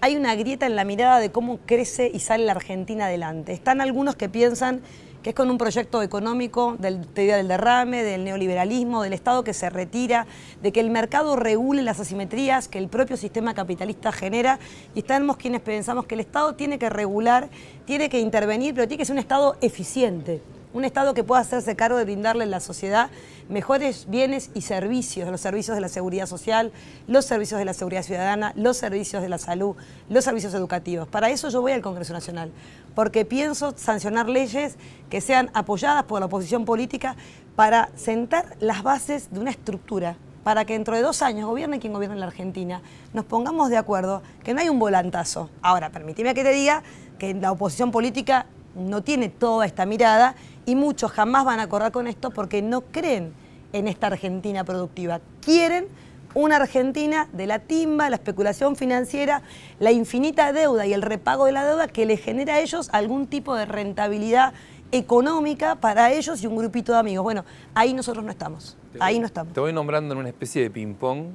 hay 0.00 0.16
una 0.16 0.34
grieta 0.34 0.66
en 0.66 0.76
la 0.76 0.84
mirada 0.84 1.18
de 1.18 1.30
cómo 1.30 1.58
crece 1.64 2.10
y 2.12 2.20
sale 2.20 2.44
la 2.44 2.52
Argentina 2.52 3.06
adelante. 3.06 3.52
Están 3.52 3.80
algunos 3.80 4.16
que 4.16 4.28
piensan 4.28 4.82
que 5.24 5.30
es 5.30 5.34
con 5.34 5.50
un 5.50 5.56
proyecto 5.56 6.02
económico 6.02 6.76
del 6.78 7.06
teoría 7.06 7.38
del 7.38 7.48
derrame, 7.48 8.02
del 8.02 8.24
neoliberalismo, 8.24 9.02
del 9.02 9.14
Estado 9.14 9.42
que 9.42 9.54
se 9.54 9.70
retira, 9.70 10.26
de 10.62 10.70
que 10.70 10.80
el 10.80 10.90
mercado 10.90 11.34
regule 11.34 11.80
las 11.80 11.98
asimetrías 11.98 12.68
que 12.68 12.76
el 12.78 12.88
propio 12.88 13.16
sistema 13.16 13.54
capitalista 13.54 14.12
genera. 14.12 14.58
Y 14.94 14.98
estamos 14.98 15.38
quienes 15.38 15.62
pensamos 15.62 16.04
que 16.04 16.14
el 16.14 16.20
Estado 16.20 16.56
tiene 16.56 16.78
que 16.78 16.90
regular, 16.90 17.48
tiene 17.86 18.10
que 18.10 18.20
intervenir, 18.20 18.74
pero 18.74 18.86
tiene 18.86 18.98
que 18.98 19.06
ser 19.06 19.14
un 19.14 19.18
Estado 19.18 19.56
eficiente 19.62 20.42
un 20.74 20.84
Estado 20.84 21.14
que 21.14 21.22
pueda 21.22 21.40
hacerse 21.40 21.76
cargo 21.76 21.96
de 21.96 22.04
brindarle 22.04 22.44
a 22.44 22.48
la 22.48 22.60
sociedad 22.60 23.08
mejores 23.48 24.06
bienes 24.10 24.50
y 24.54 24.62
servicios, 24.62 25.30
los 25.30 25.40
servicios 25.40 25.76
de 25.76 25.80
la 25.80 25.88
seguridad 25.88 26.26
social, 26.26 26.72
los 27.06 27.24
servicios 27.24 27.58
de 27.58 27.64
la 27.64 27.74
seguridad 27.74 28.02
ciudadana, 28.02 28.52
los 28.56 28.76
servicios 28.76 29.22
de 29.22 29.28
la 29.28 29.38
salud, 29.38 29.76
los 30.08 30.24
servicios 30.24 30.52
educativos. 30.52 31.06
Para 31.06 31.30
eso 31.30 31.48
yo 31.48 31.62
voy 31.62 31.72
al 31.72 31.80
Congreso 31.80 32.12
Nacional, 32.12 32.50
porque 32.96 33.24
pienso 33.24 33.72
sancionar 33.76 34.28
leyes 34.28 34.76
que 35.10 35.20
sean 35.20 35.48
apoyadas 35.54 36.02
por 36.04 36.18
la 36.18 36.26
oposición 36.26 36.64
política 36.64 37.14
para 37.54 37.90
sentar 37.94 38.56
las 38.58 38.82
bases 38.82 39.32
de 39.32 39.38
una 39.38 39.50
estructura 39.50 40.16
para 40.42 40.64
que 40.66 40.74
dentro 40.74 40.94
de 40.94 41.02
dos 41.02 41.22
años, 41.22 41.48
gobierne 41.48 41.78
quien 41.78 41.94
gobierne 41.94 42.16
en 42.16 42.20
la 42.20 42.26
Argentina, 42.26 42.82
nos 43.14 43.24
pongamos 43.24 43.70
de 43.70 43.78
acuerdo 43.78 44.22
que 44.42 44.52
no 44.52 44.60
hay 44.60 44.68
un 44.68 44.78
volantazo. 44.78 45.48
Ahora, 45.62 45.88
permíteme 45.88 46.34
que 46.34 46.42
te 46.42 46.52
diga 46.52 46.82
que 47.18 47.32
la 47.32 47.50
oposición 47.50 47.90
política 47.90 48.44
no 48.74 49.02
tiene 49.02 49.28
toda 49.28 49.66
esta 49.66 49.86
mirada 49.86 50.34
y 50.66 50.74
muchos 50.74 51.12
jamás 51.12 51.44
van 51.44 51.60
a 51.60 51.64
acordar 51.64 51.92
con 51.92 52.06
esto 52.06 52.30
porque 52.30 52.62
no 52.62 52.82
creen 52.82 53.32
en 53.72 53.88
esta 53.88 54.06
Argentina 54.08 54.64
productiva. 54.64 55.20
Quieren 55.40 55.86
una 56.34 56.56
Argentina 56.56 57.28
de 57.32 57.46
la 57.46 57.60
timba, 57.60 58.10
la 58.10 58.16
especulación 58.16 58.76
financiera, 58.76 59.42
la 59.78 59.92
infinita 59.92 60.52
deuda 60.52 60.86
y 60.86 60.92
el 60.92 61.02
repago 61.02 61.46
de 61.46 61.52
la 61.52 61.64
deuda 61.64 61.88
que 61.88 62.06
le 62.06 62.16
genera 62.16 62.54
a 62.54 62.60
ellos 62.60 62.88
algún 62.92 63.26
tipo 63.26 63.54
de 63.54 63.66
rentabilidad 63.66 64.52
económica 64.92 65.76
para 65.76 66.12
ellos 66.12 66.42
y 66.42 66.46
un 66.46 66.56
grupito 66.56 66.92
de 66.92 66.98
amigos. 66.98 67.24
Bueno, 67.24 67.44
ahí 67.74 67.94
nosotros 67.94 68.24
no 68.24 68.30
estamos. 68.30 68.76
Ahí 69.00 69.18
no 69.18 69.26
estamos. 69.26 69.52
Te 69.52 69.60
voy 69.60 69.72
nombrando 69.72 70.14
en 70.14 70.20
una 70.20 70.28
especie 70.28 70.62
de 70.62 70.70
ping-pong 70.70 71.26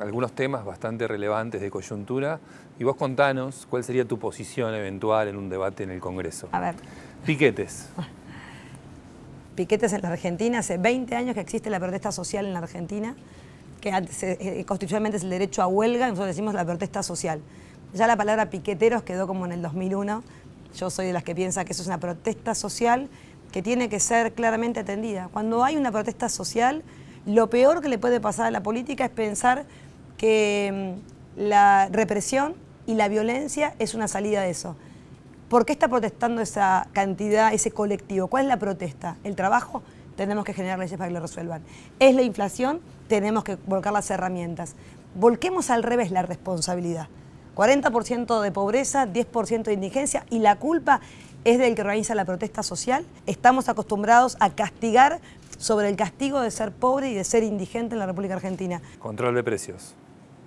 algunos 0.00 0.32
temas 0.32 0.64
bastante 0.64 1.06
relevantes 1.06 1.60
de 1.60 1.70
coyuntura 1.70 2.40
y 2.78 2.84
vos 2.84 2.96
contanos 2.96 3.66
cuál 3.68 3.84
sería 3.84 4.06
tu 4.06 4.18
posición 4.18 4.74
eventual 4.74 5.28
en 5.28 5.36
un 5.36 5.50
debate 5.50 5.82
en 5.82 5.90
el 5.90 6.00
Congreso. 6.00 6.48
A 6.52 6.60
ver. 6.60 6.74
Piquetes. 7.26 7.90
Piquetes 9.54 9.92
en 9.92 10.02
la 10.02 10.08
Argentina. 10.08 10.60
Hace 10.60 10.78
20 10.78 11.14
años 11.16 11.34
que 11.34 11.40
existe 11.40 11.70
la 11.70 11.80
protesta 11.80 12.12
social 12.12 12.46
en 12.46 12.52
la 12.52 12.60
Argentina, 12.60 13.14
que 13.80 13.90
eh, 13.90 14.64
constitucionalmente 14.64 15.18
es 15.18 15.24
el 15.24 15.30
derecho 15.30 15.62
a 15.62 15.66
huelga, 15.66 16.06
nosotros 16.08 16.28
decimos 16.28 16.54
la 16.54 16.64
protesta 16.64 17.02
social. 17.02 17.40
Ya 17.94 18.06
la 18.06 18.16
palabra 18.16 18.48
piqueteros 18.48 19.02
quedó 19.02 19.26
como 19.26 19.44
en 19.44 19.52
el 19.52 19.62
2001. 19.62 20.22
Yo 20.74 20.90
soy 20.90 21.06
de 21.06 21.12
las 21.12 21.24
que 21.24 21.34
piensa 21.34 21.64
que 21.64 21.72
eso 21.72 21.82
es 21.82 21.88
una 21.88 22.00
protesta 22.00 22.54
social 22.54 23.08
que 23.52 23.62
tiene 23.62 23.88
que 23.88 24.00
ser 24.00 24.32
claramente 24.32 24.80
atendida. 24.80 25.28
Cuando 25.32 25.62
hay 25.62 25.76
una 25.76 25.92
protesta 25.92 26.30
social, 26.30 26.82
lo 27.26 27.50
peor 27.50 27.82
que 27.82 27.88
le 27.88 27.98
puede 27.98 28.20
pasar 28.20 28.46
a 28.46 28.50
la 28.50 28.62
política 28.62 29.04
es 29.04 29.10
pensar 29.10 29.66
que 30.16 30.96
mm, 31.36 31.40
la 31.40 31.88
represión 31.90 32.54
y 32.86 32.94
la 32.94 33.08
violencia 33.08 33.74
es 33.78 33.94
una 33.94 34.08
salida 34.08 34.42
de 34.42 34.50
eso. 34.50 34.76
¿Por 35.52 35.66
qué 35.66 35.74
está 35.74 35.88
protestando 35.88 36.40
esa 36.40 36.88
cantidad, 36.94 37.52
ese 37.52 37.72
colectivo? 37.72 38.28
¿Cuál 38.28 38.44
es 38.44 38.48
la 38.48 38.56
protesta? 38.56 39.18
¿El 39.22 39.36
trabajo? 39.36 39.82
Tenemos 40.16 40.46
que 40.46 40.54
generar 40.54 40.78
leyes 40.78 40.96
para 40.96 41.08
que 41.08 41.12
lo 41.12 41.20
resuelvan. 41.20 41.62
¿Es 41.98 42.14
la 42.14 42.22
inflación? 42.22 42.80
Tenemos 43.06 43.44
que 43.44 43.56
volcar 43.66 43.92
las 43.92 44.10
herramientas. 44.10 44.76
Volquemos 45.14 45.68
al 45.68 45.82
revés 45.82 46.10
la 46.10 46.22
responsabilidad. 46.22 47.08
40% 47.54 48.40
de 48.40 48.50
pobreza, 48.50 49.06
10% 49.06 49.64
de 49.64 49.74
indigencia 49.74 50.24
y 50.30 50.38
la 50.38 50.56
culpa 50.56 51.02
es 51.44 51.58
del 51.58 51.74
que 51.74 51.82
organiza 51.82 52.14
la 52.14 52.24
protesta 52.24 52.62
social. 52.62 53.04
Estamos 53.26 53.68
acostumbrados 53.68 54.38
a 54.40 54.48
castigar 54.54 55.20
sobre 55.58 55.90
el 55.90 55.96
castigo 55.96 56.40
de 56.40 56.50
ser 56.50 56.72
pobre 56.72 57.10
y 57.10 57.14
de 57.14 57.24
ser 57.24 57.42
indigente 57.42 57.94
en 57.94 57.98
la 57.98 58.06
República 58.06 58.36
Argentina. 58.36 58.80
Control 58.98 59.34
de 59.34 59.44
precios. 59.44 59.96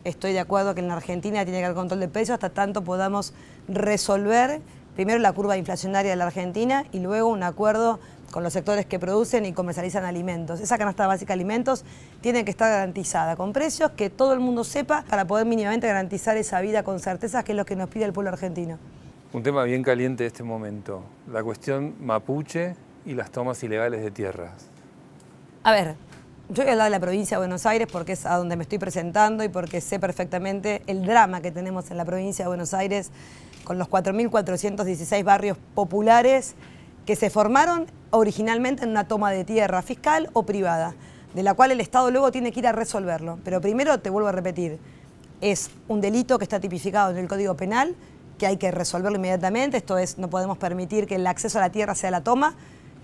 Estoy 0.04 0.34
de 0.34 0.40
acuerdo 0.40 0.74
que 0.74 0.82
en 0.82 0.88
la 0.88 0.96
Argentina 0.96 1.44
tiene 1.46 1.60
que 1.60 1.66
haber 1.66 1.76
control 1.76 2.00
de 2.00 2.08
precios 2.08 2.34
hasta 2.34 2.50
tanto 2.50 2.84
podamos 2.84 3.34
resolver 3.68 4.62
primero 4.96 5.20
la 5.20 5.34
curva 5.34 5.58
inflacionaria 5.58 6.12
de 6.12 6.18
la 6.18 6.26
Argentina 6.26 6.86
y 6.92 7.00
luego 7.00 7.30
un 7.30 7.44
acuerdo 7.44 8.00
con 8.32 8.44
los 8.44 8.54
sectores 8.54 8.86
que 8.86 9.00
producen 9.00 9.46
y 9.46 9.54
comercializan 9.54 10.04
alimentos. 10.04 10.60
Esa 10.60 10.78
canasta 10.78 11.08
básica 11.08 11.30
de 11.30 11.36
alimentos 11.36 11.86
tiene 12.22 12.44
que 12.44 12.52
estar 12.52 12.70
garantizada 12.70 13.36
con 13.36 13.54
precios 13.54 13.92
que 13.92 14.10
todo 14.10 14.34
el 14.34 14.40
mundo 14.40 14.64
sepa 14.64 15.06
para 15.10 15.26
poder 15.26 15.46
mínimamente 15.46 15.88
garantizar 15.88 16.36
esa 16.38 16.60
vida 16.62 16.84
con 16.84 17.00
certeza, 17.00 17.44
que 17.44 17.52
es 17.52 17.58
lo 17.58 17.66
que 17.66 17.76
nos 17.76 17.90
pide 17.90 18.06
el 18.06 18.14
pueblo 18.14 18.32
argentino. 18.32 18.78
Un 19.32 19.44
tema 19.44 19.64
bien 19.64 19.84
caliente 19.84 20.24
de 20.24 20.28
este 20.28 20.44
momento, 20.44 21.04
la 21.32 21.44
cuestión 21.44 21.96
mapuche 22.00 22.76
y 23.06 23.14
las 23.14 23.32
tomas 23.32 23.62
ilegales 23.64 24.02
de 24.02 24.12
tierras. 24.12 24.70
A 25.64 25.72
ver, 25.72 25.96
yo 26.50 26.64
voy 26.64 26.70
a 26.70 26.72
hablar 26.74 26.86
de 26.86 26.92
la 26.92 27.00
provincia 27.00 27.38
de 27.38 27.40
Buenos 27.40 27.66
Aires 27.66 27.88
porque 27.92 28.14
es 28.14 28.26
a 28.26 28.38
donde 28.38 28.56
me 28.56 28.64
estoy 28.64 28.78
presentando 28.78 29.44
y 29.44 29.50
porque 29.50 29.82
sé 29.82 30.00
perfectamente 30.00 30.84
el 30.88 31.06
drama 31.06 31.42
que 31.42 31.52
tenemos 31.52 31.90
en 31.90 31.98
la 31.98 32.06
provincia 32.06 32.46
de 32.46 32.50
Buenos 32.50 32.74
Aires 32.74 33.12
con 33.66 33.78
los 33.78 33.90
4.416 33.90 35.24
barrios 35.26 35.58
populares 35.74 36.56
que 37.06 37.18
se 37.18 37.30
formaron 37.30 37.88
originalmente 38.12 38.84
en 38.84 38.92
una 38.92 39.08
toma 39.08 39.32
de 39.32 39.44
tierra 39.44 39.82
fiscal 39.82 40.30
o 40.34 40.44
privada, 40.44 40.96
de 41.34 41.44
la 41.44 41.54
cual 41.54 41.72
el 41.72 41.82
Estado 41.82 42.10
luego 42.12 42.32
tiene 42.32 42.54
que 42.54 42.62
ir 42.62 42.68
a 42.68 42.72
resolverlo. 42.72 43.38
Pero 43.44 43.60
primero, 43.60 44.00
te 44.00 44.10
vuelvo 44.10 44.30
a 44.30 44.32
repetir, 44.32 44.80
es 45.42 45.70
un 45.88 46.00
delito 46.00 46.38
que 46.38 46.46
está 46.46 46.60
tipificado 46.60 47.12
en 47.12 47.18
el 47.18 47.28
Código 47.28 47.56
Penal, 47.56 47.96
que 48.38 48.48
hay 48.48 48.58
que 48.58 48.72
resolverlo 48.72 49.18
inmediatamente, 49.18 49.78
esto 49.78 49.98
es, 49.98 50.18
no 50.18 50.30
podemos 50.30 50.58
permitir 50.58 51.08
que 51.08 51.16
el 51.16 51.28
acceso 51.28 51.58
a 51.58 51.62
la 51.62 51.72
tierra 51.72 51.96
sea 51.96 52.12
la 52.12 52.22
toma, 52.22 52.56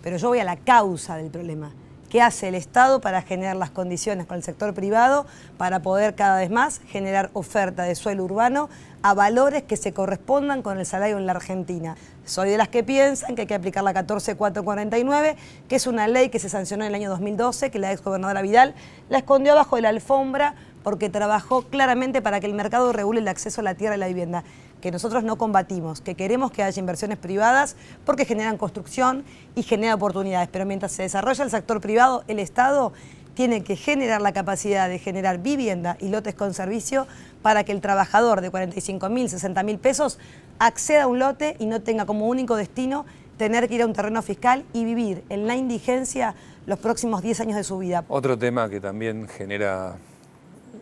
pero 0.01 0.17
yo 0.17 0.29
voy 0.29 0.39
a 0.39 0.43
la 0.43 0.55
causa 0.57 1.17
del 1.17 1.29
problema. 1.29 1.71
¿Qué 2.11 2.21
hace 2.21 2.49
el 2.49 2.55
Estado 2.55 2.99
para 2.99 3.21
generar 3.21 3.55
las 3.55 3.71
condiciones 3.71 4.25
con 4.25 4.35
el 4.35 4.43
sector 4.43 4.73
privado 4.73 5.25
para 5.57 5.81
poder 5.81 6.13
cada 6.13 6.39
vez 6.39 6.49
más 6.49 6.81
generar 6.89 7.29
oferta 7.31 7.83
de 7.83 7.95
suelo 7.95 8.25
urbano 8.25 8.69
a 9.01 9.13
valores 9.13 9.63
que 9.63 9.77
se 9.77 9.93
correspondan 9.93 10.61
con 10.61 10.77
el 10.77 10.85
salario 10.85 11.17
en 11.17 11.25
la 11.25 11.31
Argentina? 11.31 11.95
Soy 12.25 12.49
de 12.49 12.57
las 12.57 12.67
que 12.67 12.83
piensan 12.83 13.33
que 13.33 13.43
hay 13.43 13.47
que 13.47 13.55
aplicar 13.55 13.85
la 13.85 13.93
14449, 13.93 15.37
que 15.69 15.75
es 15.77 15.87
una 15.87 16.09
ley 16.09 16.27
que 16.27 16.39
se 16.39 16.49
sancionó 16.49 16.83
en 16.83 16.89
el 16.89 16.95
año 16.95 17.09
2012, 17.09 17.71
que 17.71 17.79
la 17.79 17.93
ex 17.93 18.03
gobernadora 18.03 18.41
Vidal 18.41 18.75
la 19.07 19.19
escondió 19.19 19.55
bajo 19.55 19.77
de 19.77 19.83
la 19.83 19.89
alfombra 19.89 20.55
porque 20.83 21.09
trabajó 21.09 21.61
claramente 21.61 22.21
para 22.21 22.41
que 22.41 22.47
el 22.47 22.53
mercado 22.53 22.91
regule 22.91 23.21
el 23.21 23.27
acceso 23.29 23.61
a 23.61 23.63
la 23.63 23.75
tierra 23.75 23.95
y 23.95 23.99
la 23.99 24.07
vivienda 24.07 24.43
que 24.81 24.91
nosotros 24.91 25.23
no 25.23 25.37
combatimos, 25.37 26.01
que 26.01 26.15
queremos 26.15 26.51
que 26.51 26.63
haya 26.63 26.79
inversiones 26.79 27.17
privadas 27.17 27.75
porque 28.05 28.25
generan 28.25 28.57
construcción 28.57 29.23
y 29.55 29.63
generan 29.63 29.95
oportunidades, 29.95 30.49
pero 30.51 30.65
mientras 30.65 30.91
se 30.91 31.03
desarrolla 31.03 31.43
el 31.43 31.51
sector 31.51 31.79
privado, 31.79 32.23
el 32.27 32.39
Estado 32.39 32.91
tiene 33.33 33.63
que 33.63 33.75
generar 33.75 34.21
la 34.21 34.33
capacidad 34.33 34.89
de 34.89 34.99
generar 34.99 35.39
vivienda 35.39 35.97
y 35.99 36.09
lotes 36.09 36.35
con 36.35 36.53
servicio 36.53 37.07
para 37.41 37.63
que 37.63 37.71
el 37.71 37.81
trabajador 37.81 38.41
de 38.41 38.51
45 38.51 39.09
mil, 39.09 39.29
60 39.29 39.63
mil 39.63 39.79
pesos 39.79 40.19
acceda 40.59 41.03
a 41.03 41.07
un 41.07 41.19
lote 41.19 41.55
y 41.59 41.65
no 41.65 41.81
tenga 41.81 42.05
como 42.05 42.27
único 42.27 42.55
destino 42.55 43.05
tener 43.37 43.67
que 43.67 43.75
ir 43.75 43.81
a 43.81 43.85
un 43.85 43.93
terreno 43.93 44.21
fiscal 44.21 44.65
y 44.73 44.85
vivir 44.85 45.23
en 45.29 45.47
la 45.47 45.55
indigencia 45.55 46.35
los 46.65 46.77
próximos 46.77 47.23
10 47.23 47.39
años 47.41 47.55
de 47.55 47.63
su 47.63 47.77
vida. 47.79 48.05
Otro 48.07 48.37
tema 48.37 48.69
que 48.69 48.79
también 48.79 49.27
genera 49.27 49.95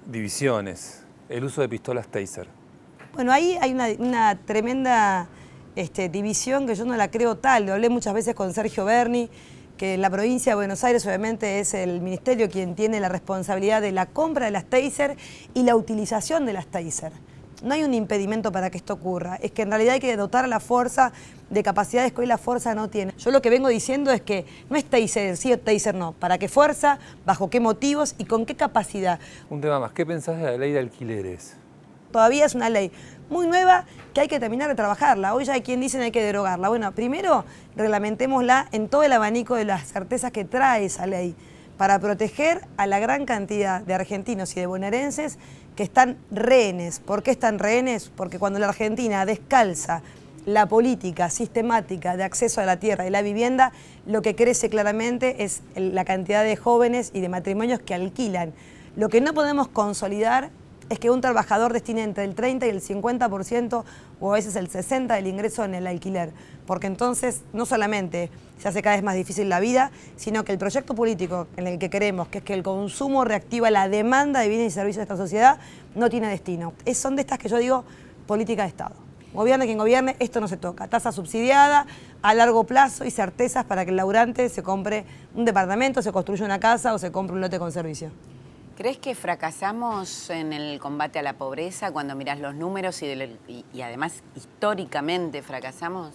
divisiones, 0.08 1.04
el 1.30 1.44
uso 1.46 1.62
de 1.62 1.70
pistolas 1.70 2.08
taser. 2.08 2.59
Bueno, 3.14 3.32
ahí 3.32 3.58
hay 3.60 3.74
una, 3.74 4.36
tremenda 4.36 5.28
este, 5.76 6.10
división 6.10 6.68
que 6.68 6.76
yo 6.76 6.86
no 6.86 6.96
la 6.96 7.10
creo 7.10 7.36
tal. 7.36 7.66
Lo 7.66 7.74
hablé 7.74 7.90
muchas 7.90 8.14
veces 8.14 8.36
con 8.36 8.54
Sergio 8.54 8.86
Berni, 8.86 9.30
que 9.78 9.96
en 9.96 10.02
la 10.02 10.10
provincia 10.10 10.52
de 10.52 10.56
Buenos 10.56 10.84
Aires 10.84 11.06
obviamente 11.06 11.60
es 11.60 11.74
el 11.74 12.02
ministerio 12.02 12.50
quien 12.50 12.76
tiene 12.76 13.00
la 13.00 13.10
responsabilidad 13.10 13.82
de 13.82 13.92
la 13.92 14.06
compra 14.06 14.46
de 14.46 14.52
las 14.52 14.66
taser 14.66 15.18
y 15.54 15.64
la 15.64 15.76
utilización 15.76 16.46
de 16.46 16.54
las 16.54 16.68
taser. 16.68 17.12
No 17.64 17.74
hay 17.74 17.84
un 17.84 17.94
impedimento 17.94 18.54
para 18.54 18.70
que 18.70 18.78
esto 18.78 18.94
ocurra, 18.94 19.38
es 19.42 19.52
que 19.52 19.64
en 19.64 19.70
realidad 19.70 19.96
hay 19.96 20.00
que 20.00 20.16
dotar 20.16 20.46
a 20.46 20.48
la 20.48 20.62
fuerza 20.62 21.12
de 21.50 21.62
capacidades 21.62 22.14
que 22.14 22.22
hoy 22.22 22.28
la 22.28 22.38
fuerza 22.38 22.74
no 22.74 22.90
tiene. 22.90 23.14
Yo 23.18 23.32
lo 23.32 23.42
que 23.42 23.50
vengo 23.50 23.68
diciendo 23.68 24.12
es 24.12 24.22
que 24.22 24.46
no 24.70 24.78
es 24.78 24.86
taser 24.86 25.36
sí 25.36 25.52
o 25.52 25.60
taser 25.60 25.96
no, 25.96 26.14
para 26.14 26.38
qué 26.38 26.48
fuerza, 26.48 27.00
bajo 27.26 27.50
qué 27.50 27.60
motivos 27.60 28.16
y 28.18 28.26
con 28.26 28.46
qué 28.46 28.56
capacidad. 28.56 29.20
Un 29.50 29.60
tema 29.60 29.80
más, 29.80 29.92
¿qué 29.92 30.06
pensás 30.06 30.38
de 30.38 30.44
la 30.44 30.58
ley 30.58 30.72
de 30.72 30.80
alquileres? 30.80 31.58
Todavía 32.12 32.46
es 32.46 32.56
una 32.56 32.70
ley 32.70 32.92
muy 33.30 33.48
nueva 33.48 33.86
que 34.14 34.22
hay 34.22 34.28
que 34.28 34.40
terminar 34.40 34.70
de 34.70 34.76
trabajarla. 34.76 35.34
Hoy 35.36 35.46
ya 35.46 35.54
hay 35.54 35.62
quien 35.62 35.80
dice 35.80 35.98
que 35.98 36.06
hay 36.06 36.12
que 36.12 36.24
derogarla. 36.24 36.70
Bueno, 36.70 36.92
primero 36.94 37.46
reglamentémosla 37.76 38.68
en 38.72 38.90
todo 38.90 39.04
el 39.04 39.14
abanico 39.14 39.56
de 39.56 39.66
las 39.66 39.92
certezas 39.92 40.32
que 40.32 40.46
trae 40.46 40.86
esa 40.86 41.06
ley 41.06 41.36
para 41.78 42.00
proteger 42.00 42.68
a 42.78 42.88
la 42.88 43.00
gran 43.00 43.26
cantidad 43.26 43.82
de 43.82 43.94
argentinos 43.94 44.56
y 44.58 44.60
de 44.60 44.66
bonaerenses 44.66 45.38
que 45.76 45.84
están 45.84 46.18
rehenes. 46.30 47.00
¿Por 47.00 47.24
qué 47.24 47.32
están 47.32 47.58
rehenes? 47.58 48.12
Porque 48.14 48.40
cuando 48.40 48.60
la 48.60 48.68
Argentina 48.68 49.26
descalza 49.26 50.02
la 50.46 50.66
política 50.66 51.30
sistemática 51.30 52.18
de 52.18 52.24
acceso 52.24 52.60
a 52.60 52.66
la 52.66 52.80
tierra 52.80 53.08
y 53.08 53.10
la 53.10 53.22
vivienda, 53.22 53.72
lo 54.06 54.22
que 54.22 54.36
crece 54.36 54.70
claramente 54.70 55.44
es 55.44 55.62
la 55.76 56.04
cantidad 56.04 56.44
de 56.44 56.56
jóvenes 56.56 57.12
y 57.14 57.22
de 57.22 57.30
matrimonios 57.30 57.80
que 57.80 57.94
alquilan. 57.94 58.54
Lo 58.96 59.08
que 59.10 59.22
no 59.22 59.34
podemos 59.34 59.68
consolidar 59.68 60.50
es 60.90 61.00
que 61.00 61.10
un 61.10 61.22
trabajador 61.22 61.72
destine 61.72 62.04
entre 62.04 62.24
el 62.24 62.36
30 62.36 62.66
y 62.66 62.70
el 62.70 62.82
50% 62.82 63.84
o 64.20 64.32
a 64.32 64.36
veces 64.36 64.56
el 64.56 64.70
60% 64.70 65.08
del 65.08 65.28
ingreso 65.28 65.64
en 65.64 65.76
el 65.76 65.88
alquiler, 65.88 66.32
porque 66.66 66.88
entonces 66.88 67.42
no 67.54 67.66
solamente 67.66 68.32
se 68.58 68.68
hace 68.68 68.82
cada 68.82 68.96
vez 68.96 69.04
más 69.04 69.16
difícil 69.16 69.50
la 69.50 69.60
vida, 69.60 69.92
sino 70.18 70.44
que 70.44 70.52
el 70.52 70.58
proyecto 70.58 70.96
político 70.96 71.48
en 71.58 71.68
el 71.68 71.80
que 71.80 71.90
queremos, 71.90 72.28
que 72.28 72.40
es 72.40 72.44
que 72.44 72.54
el 72.54 72.64
consumo 72.64 73.24
reactiva 73.24 73.70
la 73.72 73.88
demanda 73.88 74.42
de 74.42 74.50
bienes 74.50 74.74
y 74.74 74.76
servicios 74.76 74.98
de 74.98 75.04
esta 75.04 75.18
sociedad, 75.18 75.60
no 75.96 76.10
tiene 76.10 76.28
destino. 76.28 76.74
Es, 76.86 76.98
son 76.98 77.16
de 77.16 77.22
estas 77.22 77.38
que 77.38 77.50
yo 77.50 77.58
digo 77.58 77.86
política 78.28 78.64
de 78.64 78.70
Estado. 78.70 78.96
Gobierne 79.34 79.66
quien 79.66 79.78
gobierne, 79.78 80.16
esto 80.20 80.42
no 80.42 80.48
se 80.48 80.58
toca. 80.58 80.88
Tasa 80.88 81.12
subsidiada, 81.12 81.86
a 82.24 82.34
largo 82.34 82.64
plazo 82.64 83.06
y 83.06 83.12
certezas 83.12 83.64
para 83.64 83.86
que 83.86 83.92
el 83.92 83.98
laburante 83.98 84.50
se 84.50 84.64
compre 84.64 85.06
un 85.36 85.46
departamento, 85.46 86.02
se 86.02 86.12
construya 86.12 86.46
una 86.46 86.60
casa 86.60 86.94
o 86.96 86.98
se 86.98 87.12
compre 87.12 87.36
un 87.36 87.42
lote 87.42 87.60
con 87.60 87.72
servicio. 87.72 88.12
¿Crees 88.80 88.98
que 88.98 89.14
fracasamos 89.14 90.30
en 90.30 90.54
el 90.54 90.80
combate 90.80 91.20
a 91.20 91.22
la 91.22 91.34
pobreza 91.34 91.92
cuando 91.92 92.16
miras 92.16 92.40
los 92.40 92.56
números 92.56 93.02
y, 93.04 93.82
además 93.82 94.24
históricamente 94.38 95.42
fracasamos? 95.42 96.14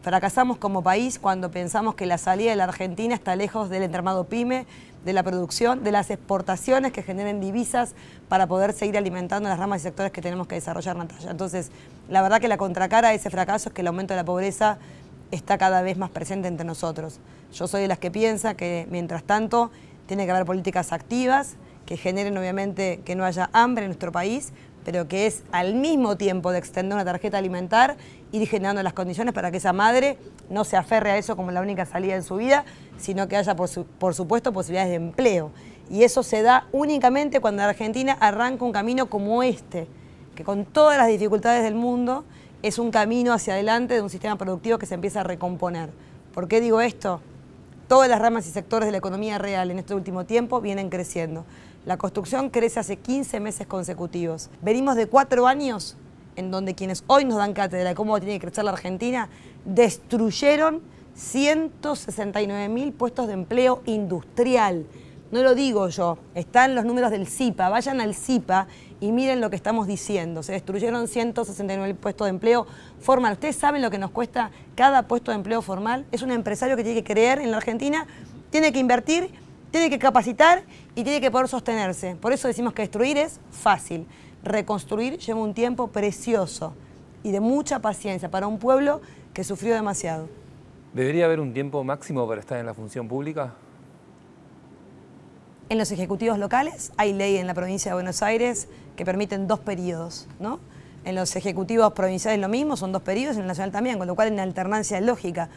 Fracasamos 0.00 0.56
como 0.56 0.82
país 0.82 1.18
cuando 1.18 1.50
pensamos 1.50 1.94
que 1.94 2.06
la 2.06 2.16
salida 2.16 2.48
de 2.48 2.56
la 2.56 2.64
Argentina 2.64 3.14
está 3.14 3.36
lejos 3.36 3.68
del 3.68 3.82
entramado 3.82 4.24
PYME, 4.24 4.64
de 5.04 5.12
la 5.12 5.22
producción, 5.22 5.84
de 5.84 5.92
las 5.92 6.08
exportaciones 6.08 6.92
que 6.92 7.02
generen 7.02 7.42
divisas 7.42 7.94
para 8.26 8.46
poder 8.46 8.72
seguir 8.72 8.96
alimentando 8.96 9.50
las 9.50 9.58
ramas 9.58 9.82
y 9.82 9.82
sectores 9.82 10.12
que 10.12 10.22
tenemos 10.22 10.46
que 10.46 10.54
desarrollar, 10.54 10.96
Natalia. 10.96 11.30
Entonces, 11.30 11.70
la 12.08 12.22
verdad 12.22 12.40
que 12.40 12.48
la 12.48 12.56
contracara 12.56 13.08
a 13.08 13.12
ese 13.12 13.28
fracaso 13.28 13.68
es 13.68 13.74
que 13.74 13.82
el 13.82 13.88
aumento 13.88 14.14
de 14.14 14.16
la 14.16 14.24
pobreza 14.24 14.78
está 15.30 15.58
cada 15.58 15.82
vez 15.82 15.98
más 15.98 16.08
presente 16.08 16.48
entre 16.48 16.64
nosotros. 16.64 17.20
Yo 17.52 17.68
soy 17.68 17.82
de 17.82 17.88
las 17.88 17.98
que 17.98 18.10
piensa 18.10 18.54
que, 18.54 18.86
mientras 18.90 19.24
tanto, 19.24 19.70
tiene 20.06 20.24
que 20.24 20.30
haber 20.30 20.46
políticas 20.46 20.90
activas, 20.94 21.56
que 21.92 21.98
generen 21.98 22.38
obviamente 22.38 23.02
que 23.04 23.14
no 23.14 23.22
haya 23.22 23.50
hambre 23.52 23.84
en 23.84 23.90
nuestro 23.90 24.12
país, 24.12 24.54
pero 24.82 25.08
que 25.08 25.26
es 25.26 25.42
al 25.52 25.74
mismo 25.74 26.16
tiempo 26.16 26.50
de 26.50 26.56
extender 26.56 26.94
una 26.94 27.04
tarjeta 27.04 27.36
alimentar, 27.36 27.98
ir 28.32 28.48
generando 28.48 28.82
las 28.82 28.94
condiciones 28.94 29.34
para 29.34 29.50
que 29.50 29.58
esa 29.58 29.74
madre 29.74 30.16
no 30.48 30.64
se 30.64 30.78
aferre 30.78 31.10
a 31.10 31.18
eso 31.18 31.36
como 31.36 31.50
la 31.50 31.60
única 31.60 31.84
salida 31.84 32.14
en 32.14 32.22
su 32.22 32.36
vida, 32.36 32.64
sino 32.96 33.28
que 33.28 33.36
haya, 33.36 33.54
por, 33.56 33.68
por 33.98 34.14
supuesto, 34.14 34.54
posibilidades 34.54 34.88
de 34.88 34.96
empleo. 34.96 35.50
Y 35.90 36.04
eso 36.04 36.22
se 36.22 36.40
da 36.40 36.66
únicamente 36.72 37.40
cuando 37.40 37.62
Argentina 37.62 38.16
arranca 38.20 38.64
un 38.64 38.72
camino 38.72 39.10
como 39.10 39.42
este, 39.42 39.86
que 40.34 40.44
con 40.44 40.64
todas 40.64 40.96
las 40.96 41.08
dificultades 41.08 41.62
del 41.62 41.74
mundo 41.74 42.24
es 42.62 42.78
un 42.78 42.90
camino 42.90 43.34
hacia 43.34 43.52
adelante 43.52 43.92
de 43.92 44.00
un 44.00 44.08
sistema 44.08 44.38
productivo 44.38 44.78
que 44.78 44.86
se 44.86 44.94
empieza 44.94 45.20
a 45.20 45.24
recomponer. 45.24 45.90
¿Por 46.32 46.48
qué 46.48 46.62
digo 46.62 46.80
esto? 46.80 47.20
Todas 47.86 48.08
las 48.08 48.18
ramas 48.18 48.46
y 48.46 48.50
sectores 48.50 48.86
de 48.86 48.92
la 48.92 48.96
economía 48.96 49.36
real 49.36 49.70
en 49.70 49.78
este 49.78 49.94
último 49.94 50.24
tiempo 50.24 50.62
vienen 50.62 50.88
creciendo. 50.88 51.44
La 51.84 51.96
construcción 51.96 52.50
crece 52.50 52.78
hace 52.78 52.96
15 52.96 53.40
meses 53.40 53.66
consecutivos. 53.66 54.50
Venimos 54.62 54.94
de 54.94 55.08
cuatro 55.08 55.48
años 55.48 55.96
en 56.36 56.52
donde 56.52 56.76
quienes 56.76 57.02
hoy 57.08 57.24
nos 57.24 57.38
dan 57.38 57.54
cátedra 57.54 57.88
de 57.88 57.94
cómo 57.96 58.18
tiene 58.20 58.34
que 58.34 58.46
crecer 58.46 58.64
la 58.64 58.70
Argentina, 58.70 59.28
destruyeron 59.64 60.80
169 61.14 62.68
mil 62.68 62.92
puestos 62.92 63.26
de 63.26 63.32
empleo 63.32 63.82
industrial. 63.86 64.86
No 65.32 65.42
lo 65.42 65.54
digo 65.54 65.88
yo, 65.88 66.18
están 66.34 66.74
los 66.74 66.84
números 66.84 67.10
del 67.10 67.26
CIPA, 67.26 67.68
vayan 67.68 68.00
al 68.00 68.14
CIPA 68.14 68.68
y 69.00 69.10
miren 69.10 69.40
lo 69.40 69.50
que 69.50 69.56
estamos 69.56 69.86
diciendo. 69.86 70.44
Se 70.44 70.52
destruyeron 70.52 71.08
169 71.08 71.92
mil 71.92 71.96
puestos 71.96 72.26
de 72.26 72.30
empleo 72.30 72.66
formal. 73.00 73.32
¿Ustedes 73.32 73.56
saben 73.56 73.82
lo 73.82 73.90
que 73.90 73.98
nos 73.98 74.10
cuesta 74.12 74.52
cada 74.76 75.08
puesto 75.08 75.32
de 75.32 75.36
empleo 75.36 75.62
formal? 75.62 76.06
Es 76.12 76.22
un 76.22 76.30
empresario 76.30 76.76
que 76.76 76.84
tiene 76.84 77.02
que 77.02 77.12
creer 77.12 77.40
en 77.40 77.50
la 77.50 77.56
Argentina, 77.56 78.06
tiene 78.50 78.72
que 78.72 78.78
invertir, 78.78 79.30
tiene 79.72 79.90
que 79.90 79.98
capacitar 79.98 80.62
y 80.94 81.02
tiene 81.02 81.20
que 81.20 81.30
poder 81.32 81.48
sostenerse. 81.48 82.14
Por 82.14 82.32
eso 82.32 82.46
decimos 82.46 82.74
que 82.74 82.82
destruir 82.82 83.18
es 83.18 83.40
fácil 83.50 84.06
reconstruir 84.44 85.18
lleva 85.18 85.40
un 85.40 85.54
tiempo 85.54 85.88
precioso 85.88 86.74
y 87.22 87.32
de 87.32 87.40
mucha 87.40 87.80
paciencia 87.80 88.30
para 88.30 88.46
un 88.46 88.58
pueblo 88.58 89.00
que 89.32 89.44
sufrió 89.44 89.74
demasiado. 89.74 90.28
¿Debería 90.92 91.24
haber 91.24 91.40
un 91.40 91.54
tiempo 91.54 91.82
máximo 91.84 92.28
para 92.28 92.40
estar 92.40 92.58
en 92.58 92.66
la 92.66 92.74
función 92.74 93.08
pública? 93.08 93.54
En 95.68 95.78
los 95.78 95.90
ejecutivos 95.90 96.38
locales 96.38 96.92
hay 96.98 97.14
ley 97.14 97.38
en 97.38 97.46
la 97.46 97.54
provincia 97.54 97.92
de 97.92 97.94
Buenos 97.94 98.22
Aires 98.22 98.68
que 98.94 99.06
permiten 99.06 99.46
dos 99.46 99.60
periodos, 99.60 100.28
¿no? 100.38 100.60
En 101.04 101.14
los 101.14 101.34
ejecutivos 101.34 101.94
provinciales 101.94 102.38
lo 102.40 102.48
mismo, 102.48 102.76
son 102.76 102.92
dos 102.92 103.02
periodos, 103.02 103.36
en 103.36 103.42
el 103.42 103.48
nacional 103.48 103.72
también, 103.72 103.98
con 103.98 104.06
lo 104.06 104.14
cual 104.14 104.28
en 104.28 104.38
alternancia 104.38 104.98
es 104.98 105.04
lógica. 105.04 105.48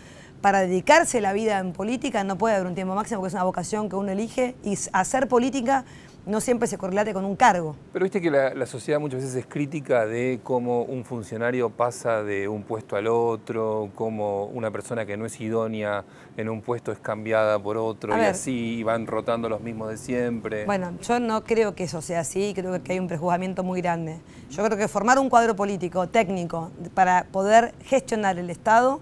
Para 0.42 0.62
dedicarse 0.62 1.22
la 1.22 1.34
vida 1.34 1.60
en 1.60 1.74
política 1.74 2.24
no 2.24 2.38
puede 2.38 2.56
haber 2.56 2.68
un 2.68 2.75
tiempo 2.75 2.96
máximo 2.96 3.20
porque 3.20 3.30
es 3.30 3.34
una 3.34 3.44
vocación 3.44 3.89
que 3.89 3.96
uno 3.96 4.12
elige 4.12 4.56
y 4.63 4.77
hacer 4.94 5.27
política 5.27 5.86
no 6.25 6.42
siempre 6.42 6.68
se 6.68 6.77
correlate 6.77 7.13
con 7.13 7.24
un 7.25 7.36
cargo. 7.36 7.75
Pero 7.94 8.04
viste 8.04 8.20
que 8.20 8.32
la, 8.32 8.65
sociedad 8.65 9.00
muchas 9.00 9.22
veces 9.22 9.36
es 9.36 9.46
crítica 9.46 10.06
de 10.06 10.39
cómo 10.44 10.82
un 10.84 11.06
funcionario 11.06 11.70
pasa 11.70 12.24
de 12.24 12.48
un 12.48 12.63
puesto 12.63 12.96
al 12.96 13.08
otro, 13.08 13.89
cómo 13.96 14.46
una 14.46 14.72
persona 14.72 15.06
que 15.06 15.18
no 15.18 15.25
es 15.25 15.39
idónea 15.39 16.04
en 16.36 16.50
un 16.50 16.62
puesto 16.62 16.92
es 16.92 17.00
cambiada 17.00 17.60
por 17.60 17.77
otro 17.77 18.18
y 18.18 18.22
así 18.22 18.84
van 18.84 19.06
rotando 19.06 19.50
los 19.50 19.62
mismos 19.62 19.89
de 19.89 19.98
siempre. 19.98 20.65
Bueno, 20.65 20.94
yo 21.01 21.20
no 21.20 21.44
creo 21.44 21.75
que 21.75 21.84
eso 21.84 22.01
sea 22.01 22.22
así, 22.22 22.54
creo 22.56 22.82
que 22.82 22.94
hay 22.94 23.00
un 23.00 23.08
prejuzgamiento 23.08 23.63
muy 23.63 23.82
grande. 23.82 24.20
Yo 24.50 24.63
creo 24.63 24.77
que 24.77 24.88
formar 24.88 25.20
un 25.20 25.30
cuadro 25.30 25.56
político, 25.56 26.08
técnico, 26.08 26.72
para 26.94 27.25
poder 27.32 27.74
gestionar 27.84 28.39
el 28.39 28.50
Estado 28.50 29.00